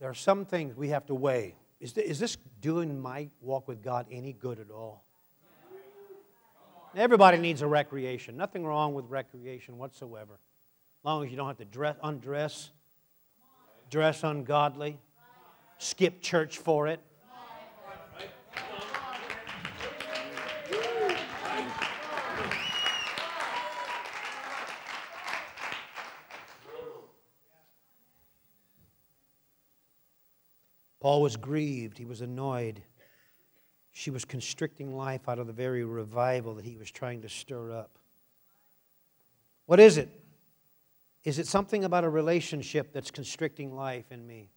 there 0.00 0.08
are 0.08 0.14
some 0.14 0.44
things 0.44 0.76
we 0.76 0.88
have 0.88 1.06
to 1.06 1.14
weigh. 1.14 1.56
Is 1.80 1.92
this 1.92 2.36
doing 2.60 3.00
my 3.00 3.28
walk 3.40 3.68
with 3.68 3.82
God 3.82 4.06
any 4.10 4.32
good 4.32 4.58
at 4.58 4.70
all? 4.70 5.04
Everybody 6.96 7.38
needs 7.38 7.62
a 7.62 7.66
recreation. 7.66 8.36
Nothing 8.36 8.64
wrong 8.64 8.94
with 8.94 9.04
recreation 9.08 9.76
whatsoever. 9.76 10.32
As 10.32 11.04
long 11.04 11.24
as 11.24 11.30
you 11.30 11.36
don't 11.36 11.46
have 11.46 11.58
to 11.58 11.64
dress, 11.64 11.96
undress, 12.02 12.70
dress 13.90 14.24
ungodly, 14.24 14.98
skip 15.78 16.22
church 16.22 16.58
for 16.58 16.88
it. 16.88 17.00
Paul 31.00 31.22
was 31.22 31.36
grieved, 31.36 31.98
he 31.98 32.04
was 32.04 32.20
annoyed. 32.20 32.82
She 33.92 34.10
was 34.10 34.24
constricting 34.24 34.96
life 34.96 35.28
out 35.28 35.38
of 35.38 35.46
the 35.46 35.52
very 35.52 35.84
revival 35.84 36.54
that 36.54 36.64
he 36.64 36.76
was 36.76 36.90
trying 36.90 37.22
to 37.22 37.28
stir 37.28 37.72
up. 37.72 37.98
What 39.66 39.80
is 39.80 39.98
it? 39.98 40.08
Is 41.24 41.38
it 41.38 41.46
something 41.46 41.84
about 41.84 42.04
a 42.04 42.08
relationship 42.08 42.92
that's 42.92 43.10
constricting 43.10 43.74
life 43.74 44.10
in 44.10 44.26
me? 44.26 44.50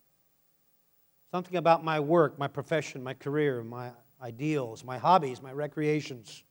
Something 1.31 1.57
about 1.57 1.83
my 1.83 1.99
work, 1.99 2.37
my 2.37 2.47
profession, 2.47 3.03
my 3.03 3.13
career, 3.13 3.63
my 3.63 3.91
ideals, 4.21 4.83
my 4.83 4.97
hobbies, 4.97 5.41
my 5.41 5.51
recreations? 5.51 6.43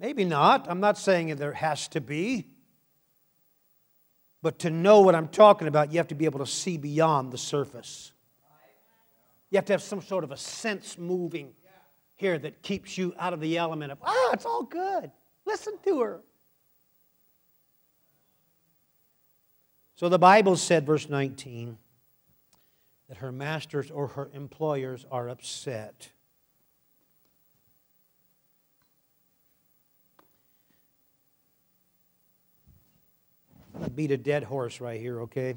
Maybe 0.00 0.24
not. 0.24 0.66
I'm 0.70 0.80
not 0.80 0.96
saying 0.96 1.34
there 1.36 1.52
has 1.52 1.88
to 1.88 2.00
be. 2.00 2.46
But 4.40 4.60
to 4.60 4.70
know 4.70 5.00
what 5.00 5.14
I'm 5.14 5.28
talking 5.28 5.68
about, 5.68 5.92
you 5.92 5.98
have 5.98 6.08
to 6.08 6.14
be 6.14 6.24
able 6.24 6.38
to 6.38 6.46
see 6.46 6.76
beyond 6.76 7.32
the 7.32 7.38
surface. 7.38 8.12
You 9.50 9.56
have 9.56 9.64
to 9.66 9.72
have 9.72 9.82
some 9.82 10.02
sort 10.02 10.24
of 10.24 10.30
a 10.30 10.36
sense 10.36 10.98
moving 10.98 11.52
here 12.16 12.38
that 12.38 12.62
keeps 12.62 12.98
you 12.98 13.14
out 13.18 13.32
of 13.32 13.40
the 13.40 13.56
element 13.56 13.92
of, 13.92 13.98
ah, 14.02 14.30
it's 14.32 14.44
all 14.44 14.64
good. 14.64 15.10
Listen 15.46 15.74
to 15.84 16.00
her. 16.00 16.20
So 19.94 20.08
the 20.08 20.18
Bible 20.18 20.56
said, 20.56 20.84
verse 20.84 21.08
19, 21.08 21.78
that 23.08 23.18
her 23.18 23.32
masters 23.32 23.90
or 23.90 24.08
her 24.08 24.30
employers 24.34 25.06
are 25.10 25.28
upset. 25.28 26.10
I'm 33.74 33.80
going 33.80 33.90
to 33.90 33.96
beat 33.96 34.10
a 34.10 34.16
dead 34.16 34.44
horse 34.44 34.80
right 34.80 35.00
here, 35.00 35.22
okay? 35.22 35.54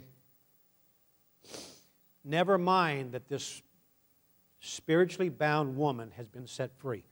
Never 2.23 2.57
mind 2.57 3.13
that 3.13 3.27
this 3.27 3.61
spiritually 4.61 5.29
bound 5.29 5.75
woman 5.75 6.11
has 6.15 6.27
been 6.27 6.47
set 6.47 6.71
free. 6.77 7.03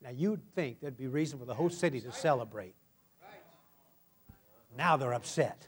Now, 0.00 0.10
you'd 0.10 0.40
think 0.54 0.80
there'd 0.80 0.96
be 0.96 1.08
reason 1.08 1.38
for 1.38 1.44
the 1.44 1.54
whole 1.54 1.70
city 1.70 2.00
to 2.00 2.12
celebrate. 2.12 2.74
Now 4.76 4.96
they're 4.96 5.12
upset. 5.12 5.66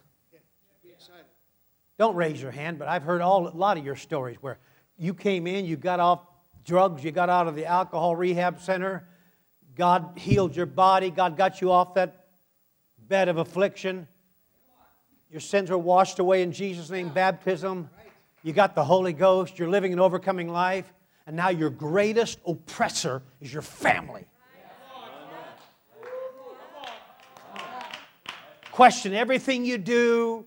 Don't 1.99 2.17
raise 2.17 2.41
your 2.41 2.51
hand, 2.51 2.79
but 2.79 2.89
I've 2.89 3.03
heard 3.03 3.21
a 3.21 3.29
lot 3.29 3.77
of 3.77 3.85
your 3.85 3.97
stories 3.97 4.39
where 4.41 4.59
you 4.99 5.15
came 5.15 5.47
in, 5.47 5.67
you 5.67 5.77
got 5.77 6.01
off 6.01 6.21
drugs, 6.65 7.05
you 7.05 7.13
got 7.13 7.29
out 7.29 7.47
of 7.47 7.55
the 7.55 7.67
alcohol 7.67 8.17
rehab 8.17 8.61
center, 8.61 9.07
God 9.77 10.13
healed 10.17 10.57
your 10.57 10.67
body, 10.67 11.11
God 11.11 11.37
got 11.37 11.61
you 11.61 11.71
off 11.71 11.95
that 11.95 12.27
bed 13.07 13.29
of 13.29 13.37
affliction. 13.37 14.09
Your 15.31 15.41
sins 15.41 15.71
were 15.71 15.79
washed 15.79 16.19
away 16.19 16.43
in 16.43 16.51
Jesus' 16.51 16.91
name, 16.91 17.11
baptism 17.11 17.91
you 18.45 18.53
got 18.53 18.75
the 18.75 18.85
Holy 18.85 19.15
Ghost, 19.15 19.59
you're 19.59 19.71
living 19.71 19.93
an 19.93 19.99
overcoming 19.99 20.49
life, 20.49 20.93
and 21.27 21.35
now 21.35 21.49
your 21.49 21.71
greatest 21.71 22.39
oppressor 22.47 23.23
is 23.41 23.53
your 23.53 23.63
family. 23.63 24.27
Question 28.71 29.15
everything 29.15 29.65
you 29.65 29.79
do. 29.79 30.45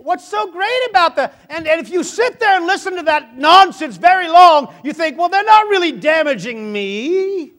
What's 0.00 0.26
so 0.26 0.50
great 0.50 0.88
about 0.88 1.16
that? 1.16 1.38
And, 1.48 1.66
and 1.66 1.80
if 1.80 1.90
you 1.90 2.02
sit 2.02 2.40
there 2.40 2.56
and 2.56 2.66
listen 2.66 2.96
to 2.96 3.02
that 3.04 3.36
nonsense 3.36 3.96
very 3.96 4.28
long, 4.28 4.74
you 4.82 4.92
think, 4.92 5.16
well, 5.16 5.28
they're 5.28 5.44
not 5.44 5.68
really 5.68 5.92
damaging 5.92 6.72
me. 6.72 7.52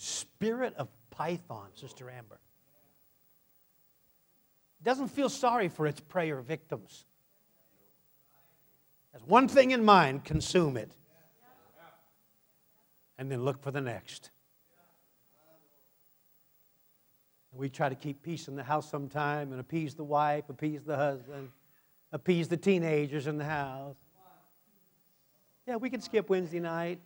Spirit 0.00 0.74
of 0.76 0.88
Python, 1.10 1.68
Sister 1.74 2.10
Amber. 2.10 2.38
Doesn't 4.82 5.08
feel 5.08 5.28
sorry 5.28 5.68
for 5.68 5.86
its 5.86 6.00
prey 6.00 6.30
or 6.30 6.40
victims. 6.40 7.04
Has 9.12 9.22
one 9.26 9.46
thing 9.46 9.72
in 9.72 9.84
mind 9.84 10.24
consume 10.24 10.78
it. 10.78 10.90
And 13.18 13.30
then 13.30 13.44
look 13.44 13.62
for 13.62 13.70
the 13.70 13.82
next. 13.82 14.30
We 17.52 17.68
try 17.68 17.90
to 17.90 17.94
keep 17.94 18.22
peace 18.22 18.48
in 18.48 18.56
the 18.56 18.62
house 18.62 18.88
sometime 18.90 19.52
and 19.52 19.60
appease 19.60 19.94
the 19.94 20.04
wife, 20.04 20.48
appease 20.48 20.82
the 20.84 20.96
husband, 20.96 21.50
appease 22.12 22.48
the 22.48 22.56
teenagers 22.56 23.26
in 23.26 23.36
the 23.36 23.44
house. 23.44 23.96
Yeah, 25.66 25.76
we 25.76 25.90
can 25.90 26.00
skip 26.00 26.30
Wednesday 26.30 26.60
night. 26.60 27.00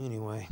Anyway. 0.00 0.46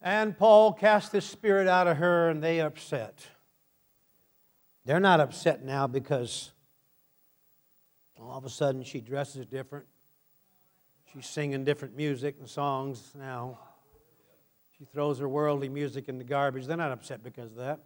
And 0.00 0.36
Paul 0.36 0.72
cast 0.72 1.12
this 1.12 1.24
spirit 1.24 1.68
out 1.68 1.86
of 1.86 1.96
her, 1.96 2.28
and 2.28 2.42
they 2.42 2.60
upset. 2.60 3.26
They're 4.84 5.00
not 5.00 5.20
upset 5.20 5.64
now 5.64 5.86
because 5.86 6.50
all 8.16 8.36
of 8.36 8.44
a 8.44 8.50
sudden 8.50 8.82
she 8.82 9.00
dresses 9.00 9.46
different. 9.46 9.86
She's 11.12 11.26
singing 11.26 11.64
different 11.64 11.96
music 11.96 12.36
and 12.38 12.48
songs 12.48 13.12
now. 13.16 13.58
She 14.82 14.86
throws 14.92 15.20
her 15.20 15.28
worldly 15.28 15.68
music 15.68 16.08
in 16.08 16.18
the 16.18 16.24
garbage. 16.24 16.66
They're 16.66 16.76
not 16.76 16.90
upset 16.90 17.22
because 17.22 17.52
of 17.52 17.58
that. 17.58 17.78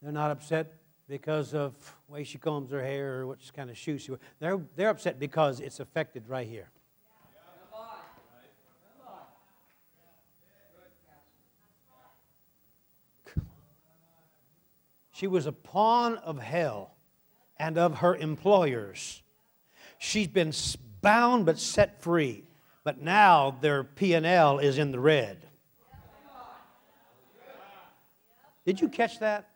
They're 0.00 0.10
not 0.10 0.30
upset 0.30 0.72
because 1.06 1.52
of 1.52 1.74
the 2.06 2.14
way 2.14 2.24
she 2.24 2.38
combs 2.38 2.70
her 2.70 2.80
hair 2.80 3.20
or 3.20 3.26
what 3.26 3.40
kind 3.54 3.68
of 3.68 3.76
shoes 3.76 4.00
she 4.00 4.12
wears. 4.12 4.22
They're, 4.38 4.58
they're 4.74 4.88
upset 4.88 5.18
because 5.18 5.60
it's 5.60 5.80
affected 5.80 6.30
right 6.30 6.48
here. 6.48 6.70
She 15.12 15.26
was 15.26 15.44
a 15.44 15.52
pawn 15.52 16.16
of 16.16 16.38
hell 16.38 16.94
and 17.58 17.76
of 17.76 17.98
her 17.98 18.16
employers. 18.16 19.22
She's 19.98 20.28
been 20.28 20.54
bound 21.02 21.44
but 21.44 21.58
set 21.58 22.00
free 22.00 22.44
but 22.84 23.00
now 23.00 23.56
their 23.62 23.82
P&L 23.82 24.58
is 24.58 24.76
in 24.78 24.92
the 24.92 25.00
red. 25.00 25.38
Did 28.66 28.80
you 28.80 28.88
catch 28.88 29.18
that? 29.18 29.48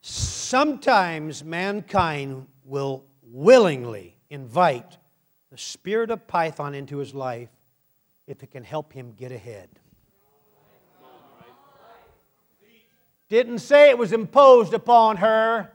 Sometimes 0.00 1.44
mankind 1.44 2.46
will 2.64 3.04
willingly 3.22 4.16
invite 4.30 4.98
the 5.50 5.58
spirit 5.58 6.10
of 6.10 6.26
Python 6.26 6.74
into 6.74 6.98
his 6.98 7.14
life 7.14 7.48
if 8.26 8.42
it 8.42 8.50
can 8.50 8.64
help 8.64 8.92
him 8.92 9.12
get 9.12 9.32
ahead. 9.32 9.68
Didn't 13.28 13.58
say 13.60 13.90
it 13.90 13.98
was 13.98 14.12
imposed 14.12 14.74
upon 14.74 15.16
her 15.16 15.70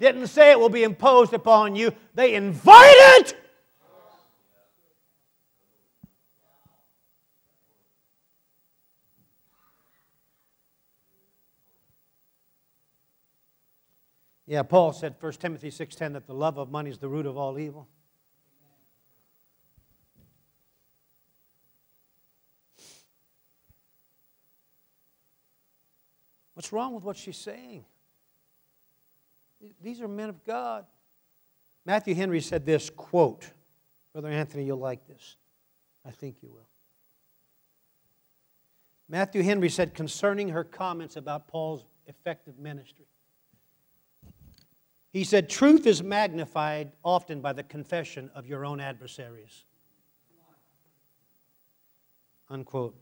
didn't 0.00 0.28
say 0.28 0.50
it 0.50 0.60
will 0.60 0.68
be 0.68 0.82
imposed 0.82 1.32
upon 1.32 1.76
you, 1.76 1.92
they 2.14 2.34
invited. 2.34 3.34
Yeah, 14.46 14.62
Paul 14.62 14.94
said 14.94 15.14
1 15.20 15.32
Timothy 15.40 15.70
6:10 15.70 16.14
that 16.14 16.26
the 16.26 16.32
love 16.32 16.56
of 16.56 16.70
money 16.70 16.88
is 16.88 16.98
the 16.98 17.08
root 17.08 17.26
of 17.26 17.36
all 17.36 17.58
evil. 17.58 17.86
What's 26.54 26.72
wrong 26.72 26.94
with 26.94 27.04
what 27.04 27.16
she's 27.16 27.36
saying? 27.36 27.84
These 29.82 30.00
are 30.00 30.08
men 30.08 30.28
of 30.28 30.44
God. 30.44 30.84
Matthew 31.84 32.14
Henry 32.14 32.40
said 32.40 32.66
this 32.66 32.90
quote, 32.90 33.50
Brother 34.12 34.28
Anthony, 34.28 34.64
you'll 34.64 34.78
like 34.78 35.06
this. 35.06 35.36
I 36.04 36.10
think 36.10 36.36
you 36.42 36.48
will. 36.50 36.68
Matthew 39.08 39.42
Henry 39.42 39.68
said 39.68 39.94
concerning 39.94 40.50
her 40.50 40.64
comments 40.64 41.16
about 41.16 41.48
Paul's 41.48 41.84
effective 42.06 42.58
ministry. 42.58 43.06
He 45.12 45.24
said, 45.24 45.48
Truth 45.48 45.86
is 45.86 46.02
magnified 46.02 46.92
often 47.02 47.40
by 47.40 47.54
the 47.54 47.62
confession 47.62 48.30
of 48.34 48.46
your 48.46 48.64
own 48.64 48.80
adversaries. 48.80 49.64
Unquote. 52.50 52.96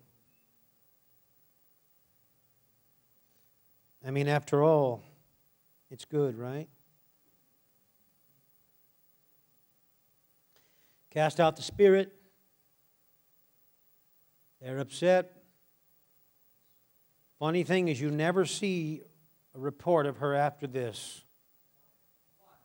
I 4.06 4.12
mean, 4.12 4.28
after 4.28 4.62
all, 4.62 5.02
it's 5.90 6.04
good, 6.04 6.36
right? 6.36 6.68
Cast 11.10 11.40
out 11.40 11.56
the 11.56 11.62
spirit. 11.62 12.12
They're 14.60 14.78
upset. 14.78 15.32
Funny 17.38 17.64
thing 17.64 17.88
is, 17.88 18.00
you 18.00 18.10
never 18.10 18.44
see 18.44 19.02
a 19.54 19.58
report 19.58 20.06
of 20.06 20.18
her 20.18 20.34
after 20.34 20.66
this. 20.66 21.22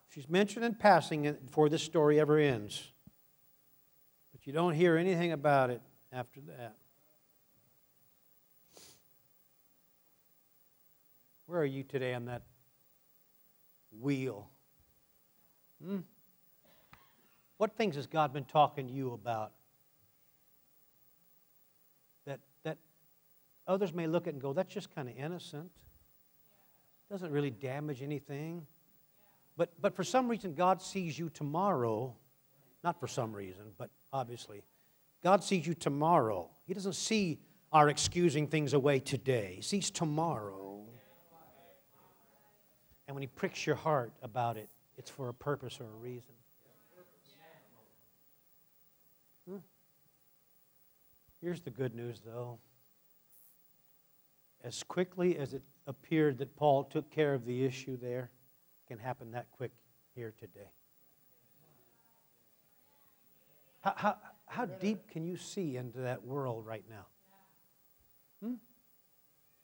She's 0.10 0.28
mentioned 0.28 0.66
in 0.66 0.76
passing 0.76 1.32
before 1.46 1.70
this 1.70 1.84
story 1.84 2.20
ever 2.20 2.38
ends. 2.38 2.92
But 4.34 4.46
you 4.46 4.52
don't 4.52 4.74
hear 4.74 4.98
anything 4.98 5.32
about 5.32 5.70
it 5.70 5.82
after 6.12 6.42
that. 6.42 6.76
Where 11.46 11.62
are 11.62 11.66
you 11.66 11.84
today 11.84 12.14
on 12.14 12.26
that 12.26 12.42
wheel? 14.00 14.50
Hmm? 15.84 16.00
What 17.58 17.76
things 17.76 17.96
has 17.96 18.08
God 18.08 18.34
been 18.34 18.46
talking 18.46 18.88
to 18.88 18.94
you 18.94 19.14
about? 19.14 19.52
That, 22.26 22.40
that 22.64 22.78
others 23.68 23.94
may 23.94 24.08
look 24.08 24.28
at 24.28 24.34
and 24.34 24.42
go, 24.42 24.54
that's 24.54 24.74
just 24.74 24.94
kind 24.96 25.08
of 25.08 25.16
innocent. 25.18 25.70
Doesn't 27.12 27.32
really 27.32 27.52
damage 27.52 28.02
anything. 28.02 28.66
But, 29.58 29.70
but 29.82 29.96
for 29.96 30.04
some 30.04 30.28
reason, 30.28 30.54
God 30.54 30.82
sees 30.82 31.20
you 31.20 31.30
tomorrow. 31.30 32.16
Not 32.84 33.00
for 33.00 33.08
some 33.08 33.34
reason, 33.34 33.64
but 33.78 33.90
obviously. 34.12 34.64
God 35.24 35.44
sees 35.44 35.68
you 35.68 35.74
tomorrow. 35.74 36.50
He 36.66 36.74
doesn't 36.74 36.96
see 36.96 37.40
our 37.72 37.90
excusing 37.90 38.48
things 38.48 38.74
away 38.74 39.00
today, 39.00 39.54
He 39.58 39.62
sees 39.62 39.92
tomorrow. 39.92 40.71
And 43.12 43.16
when 43.18 43.24
He 43.24 43.28
pricks 43.28 43.68
your 43.68 43.76
heart 43.76 44.14
about 44.24 44.56
it, 44.56 44.70
it's 44.98 45.10
for 45.10 45.28
a 45.28 45.34
purpose 45.34 45.82
or 45.82 45.84
a 45.84 46.00
reason. 46.02 46.32
Hmm. 49.46 49.58
Here's 51.42 51.60
the 51.60 51.72
good 51.72 51.94
news, 51.94 52.22
though. 52.26 52.58
As 54.64 54.82
quickly 54.84 55.38
as 55.38 55.54
it 55.54 55.62
appeared 55.88 56.38
that 56.38 56.56
Paul 56.56 56.86
took 56.86 57.12
care 57.12 57.34
of 57.34 57.44
the 57.44 57.66
issue 57.66 57.98
there, 57.98 58.32
can 58.88 58.98
happen 58.98 59.32
that 59.32 59.48
quick 59.52 59.72
here 60.16 60.34
today. 60.40 60.72
How, 63.82 63.94
how, 63.98 64.18
how 64.48 64.66
deep 64.68 65.10
can 65.10 65.26
you 65.26 65.36
see 65.36 65.76
into 65.76 65.98
that 65.98 66.24
world 66.24 66.66
right 66.66 66.86
now? 66.90 67.08
Hmm? 68.42 68.54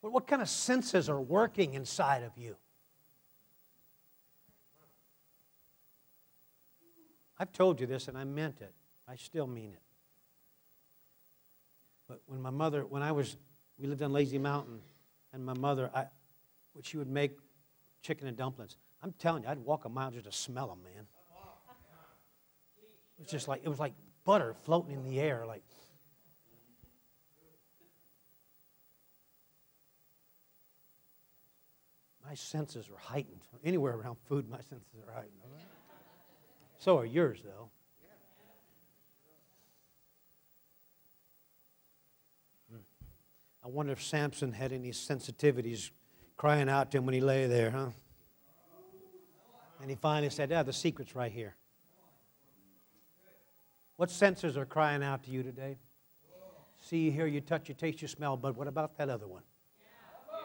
What, 0.02 0.12
what 0.12 0.28
kind 0.28 0.42
of 0.42 0.50
senses 0.50 1.08
are 1.08 1.22
working 1.22 1.76
inside 1.76 2.24
of 2.24 2.38
you? 2.38 2.58
I've 7.40 7.52
told 7.52 7.80
you 7.80 7.88
this 7.88 8.08
and 8.08 8.18
I 8.18 8.24
meant 8.24 8.62
it. 8.62 8.74
I 9.08 9.16
still 9.16 9.48
mean 9.48 9.72
it. 9.72 9.82
But 12.08 12.22
when 12.26 12.42
my 12.42 12.50
mother, 12.50 12.86
when 12.86 13.04
I 13.04 13.12
was, 13.12 13.38
we 13.78 13.88
lived 13.88 14.02
on 14.02 14.12
Lazy 14.14 14.38
Mountain, 14.38 14.80
and 15.34 15.46
my 15.46 15.54
mother, 15.54 15.92
I, 15.94 16.06
she 16.82 16.98
would 16.98 17.10
make 17.10 17.38
chicken 18.02 18.28
and 18.28 18.38
dumplings. 18.38 18.78
I'm 19.04 19.14
telling 19.14 19.44
you, 19.44 19.50
I'd 19.50 19.60
walk 19.60 19.86
a 19.86 19.90
mile 19.90 20.12
just 20.12 20.26
to 20.26 20.32
smell 20.32 20.68
them, 20.68 20.80
man. 20.84 21.06
It 23.20 23.24
was 23.24 23.32
just 23.32 23.48
like 23.48 23.62
it 23.64 23.70
was 23.70 23.80
like 23.80 23.94
butter 24.24 24.56
floating 24.64 24.94
in 24.94 25.04
the 25.04 25.20
air, 25.20 25.46
like. 25.46 25.64
My 32.26 32.36
senses 32.36 32.90
are 32.90 32.98
heightened. 33.00 33.40
Anywhere 33.64 33.96
around 33.96 34.18
food, 34.28 34.50
my 34.50 34.60
senses 34.60 35.02
are 35.08 35.14
heightened. 35.14 35.40
So 36.80 36.98
are 37.00 37.06
yours, 37.06 37.40
though. 37.44 37.70
Hmm. 42.72 42.82
I 43.64 43.68
wonder 43.68 43.92
if 43.92 44.04
Samson 44.04 44.52
had 44.52 44.72
any 44.72 44.92
sensitivities 44.92 45.90
crying 46.36 46.70
out 46.70 46.92
to 46.92 46.98
him 47.00 47.06
when 47.06 47.14
he 47.14 47.22
lay 47.22 47.48
there, 47.48 47.72
huh? 47.72 47.90
And 49.82 49.90
he 49.90 49.96
finally 49.96 50.30
said, 50.30 50.52
Yeah, 50.52 50.64
the 50.64 50.74
secret's 50.74 51.16
right 51.16 51.32
here. 51.32 51.56
What 53.96 54.12
senses 54.12 54.58
are 54.58 54.66
crying 54.66 55.04
out 55.04 55.24
to 55.24 55.32
you 55.32 55.42
today? 55.42 55.78
See, 56.82 57.00
you 57.00 57.12
hear, 57.12 57.26
you 57.26 57.42
touch, 57.42 57.68
you 57.68 57.76
taste, 57.76 58.02
you 58.02 58.08
smell, 58.08 58.38
but 58.38 58.56
what 58.56 58.68
about 58.68 58.98
that 58.98 59.10
other 59.10 59.28
one? 59.28 59.42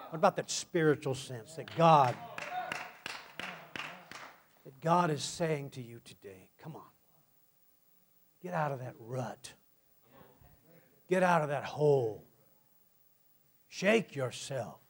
What 0.09 0.17
about 0.19 0.37
that 0.37 0.51
spiritual 0.51 1.15
sense 1.15 1.55
that 1.57 1.75
God 1.77 2.17
that 4.65 4.81
God 4.81 5.11
is 5.11 5.23
saying 5.23 5.71
to 5.71 5.83
you 5.83 6.01
today, 6.05 6.51
come 6.63 6.77
on. 6.77 6.83
Get 8.43 8.55
out 8.55 8.73
of 8.73 8.81
that 8.81 8.95
rut. 8.99 9.53
Get 11.09 11.23
out 11.23 11.43
of 11.43 11.49
that 11.49 11.65
hole. 11.65 12.25
Shake 13.69 14.15
yourself. 14.15 14.81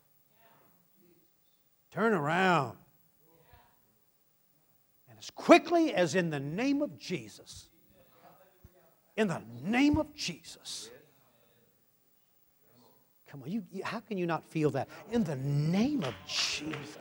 Turn 1.91 2.15
around 2.15 2.79
And 5.09 5.19
as 5.19 5.31
quickly 5.31 5.95
as 5.95 6.15
in 6.15 6.31
the 6.31 6.41
name 6.41 6.81
of 6.81 6.99
Jesus. 6.99 7.69
In 9.17 9.29
the 9.29 9.43
name 9.63 9.99
of 9.99 10.15
Jesus. 10.15 10.91
Come 13.29 13.43
on, 13.43 13.51
you, 13.51 13.63
how 13.83 14.01
can 14.01 14.19
you 14.19 14.27
not 14.27 14.45
feel 14.45 14.71
that? 14.71 14.89
In 15.11 15.25
the 15.25 15.37
name 15.37 16.03
of 16.03 16.15
Jesus. 16.27 16.99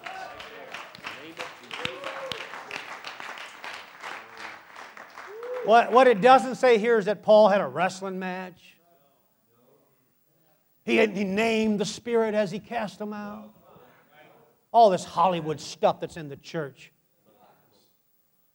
What, 5.65 5.91
what 5.91 6.07
it 6.07 6.21
doesn't 6.21 6.55
say 6.55 6.77
here 6.77 6.97
is 6.97 7.05
that 7.05 7.23
Paul 7.23 7.49
had 7.49 7.61
a 7.61 7.67
wrestling 7.67 8.17
match. 8.17 8.77
He, 10.83 10.97
he 10.97 11.23
named 11.23 11.79
the 11.79 11.85
Spirit 11.85 12.33
as 12.33 12.49
he 12.51 12.59
cast 12.59 12.97
them 12.97 13.13
out. 13.13 13.53
All 14.71 14.89
this 14.89 15.03
Hollywood 15.03 15.59
stuff 15.59 15.99
that's 15.99 16.17
in 16.17 16.29
the 16.29 16.37
church. 16.37 16.91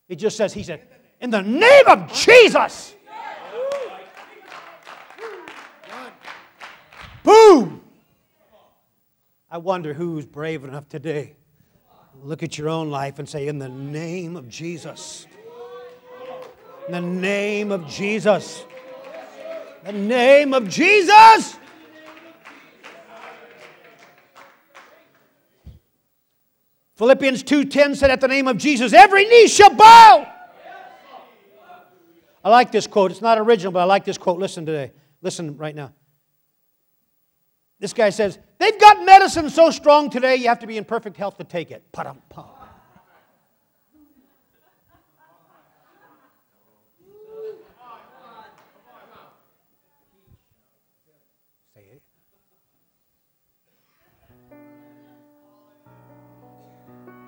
It 0.09 0.17
just 0.17 0.37
says, 0.37 0.53
He 0.53 0.63
said, 0.63 0.87
in 1.21 1.31
the 1.31 1.43
name 1.43 1.87
of 1.87 2.13
Jesus. 2.13 2.95
Boom! 7.23 7.83
I 9.51 9.59
wonder 9.59 9.95
who's 9.95 10.27
brave 10.27 10.65
enough 10.65 10.89
today. 10.89 11.37
Look 12.23 12.43
at 12.43 12.57
your 12.57 12.69
own 12.69 12.91
life 12.91 13.19
and 13.19 13.29
say, 13.29 13.47
In 13.47 13.59
the 13.59 13.69
name 13.69 14.37
of 14.37 14.49
Jesus. 14.49 15.27
In 16.87 16.93
the 16.93 17.01
name 17.01 17.73
of 17.73 17.89
Jesus. 17.89 18.65
The 19.85 19.93
name 19.93 20.55
of 20.55 20.69
Jesus. 20.69 21.57
Philippians 26.95 27.43
2:10 27.43 27.95
said 27.97 28.11
at 28.11 28.21
the 28.21 28.29
name 28.29 28.49
of 28.49 28.57
Jesus 28.57 28.93
every 28.93 29.25
knee 29.27 29.49
shall 29.49 29.75
bow. 29.75 30.33
I 32.45 32.49
like 32.49 32.71
this 32.71 32.87
quote. 32.87 33.11
It's 33.11 33.21
not 33.21 33.39
original, 33.39 33.73
but 33.73 33.81
I 33.81 33.85
like 33.85 34.05
this 34.05 34.17
quote. 34.17 34.39
Listen 34.39 34.65
today. 34.65 34.93
Listen 35.21 35.57
right 35.57 35.75
now. 35.75 35.93
This 37.81 37.93
guy 37.93 38.11
says, 38.11 38.39
"They've 38.59 38.79
got 38.79 39.05
medicine 39.05 39.51
so 39.51 39.71
strong 39.71 40.09
today 40.09 40.37
you 40.37 40.49
have 40.49 40.61
to 40.61 40.67
be 40.67 40.79
in 40.79 40.85
perfect 40.85 41.17
health 41.17 41.37
to 41.39 41.45
take 41.45 41.71
it." 41.73 41.91
Pa-dum-pum. 41.93 42.47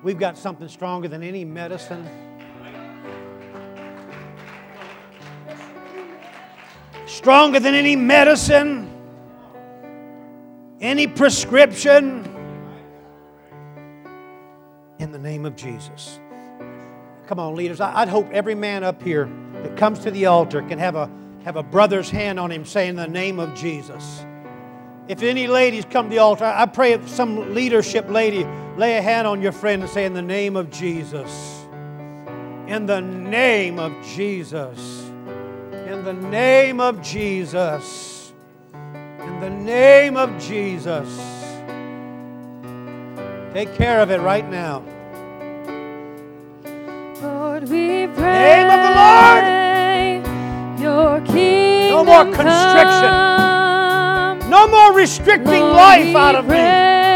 We've 0.01 0.17
got 0.17 0.37
something 0.37 0.69
stronger 0.69 1.09
than 1.09 1.23
any 1.23 1.43
medicine. 1.43 2.07
Stronger 7.05 7.59
than 7.59 7.73
any 7.73 7.97
medicine, 7.97 8.89
any 10.79 11.05
prescription. 11.05 12.23
In 14.99 15.11
the 15.11 15.19
name 15.19 15.45
of 15.45 15.57
Jesus. 15.57 16.19
Come 17.27 17.39
on, 17.39 17.55
leaders. 17.55 17.81
I'd 17.81 18.07
hope 18.07 18.29
every 18.31 18.55
man 18.55 18.85
up 18.85 19.03
here 19.03 19.29
that 19.63 19.75
comes 19.75 19.99
to 19.99 20.11
the 20.11 20.27
altar 20.27 20.61
can 20.61 20.79
have 20.79 20.95
a, 20.95 21.11
have 21.43 21.57
a 21.57 21.63
brother's 21.63 22.09
hand 22.09 22.39
on 22.39 22.51
him 22.51 22.63
saying 22.63 22.95
the 22.95 23.07
name 23.07 23.39
of 23.39 23.53
Jesus. 23.53 24.25
If 25.09 25.23
any 25.23 25.47
ladies 25.47 25.85
come 25.89 26.05
to 26.05 26.09
the 26.09 26.19
altar, 26.19 26.45
I 26.45 26.67
pray 26.67 26.93
if 26.93 27.09
some 27.09 27.53
leadership 27.53 28.09
lady 28.09 28.45
lay 28.79 28.97
a 28.97 29.01
hand 29.01 29.27
on 29.27 29.41
your 29.41 29.51
friend 29.51 29.81
and 29.83 29.91
say, 29.91 30.05
In 30.05 30.13
the 30.13 30.21
name 30.21 30.55
of 30.55 30.71
Jesus. 30.71 31.65
In 32.65 32.85
the 32.85 33.01
name 33.01 33.77
of 33.77 33.93
Jesus. 34.05 35.11
In 35.71 36.05
the 36.05 36.13
name 36.13 36.79
of 36.79 37.01
Jesus. 37.01 38.31
In 38.73 39.39
the 39.41 39.49
name 39.49 40.15
of 40.15 40.31
Jesus. 40.41 41.09
Take 43.53 43.75
care 43.75 43.99
of 43.99 44.11
it 44.11 44.21
right 44.21 44.49
now. 44.49 44.81
Lord, 47.21 47.63
we 47.63 48.07
pray. 48.07 48.63
Name 48.63 48.69
of 48.69 48.79
the 50.77 50.81
Your 50.81 51.19
kingdom 51.21 51.89
No 51.89 52.03
more 52.05 52.23
constriction. 52.23 53.09
come. 53.09 54.49
No 54.49 54.67
more 54.67 54.93
restricting 54.93 55.63
Lord, 55.63 55.75
life 55.75 56.15
out 56.15 56.35
of 56.35 56.47
me 56.47 57.08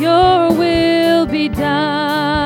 your 0.00 0.52
will 0.52 1.26
be 1.26 1.48
done. 1.48 2.37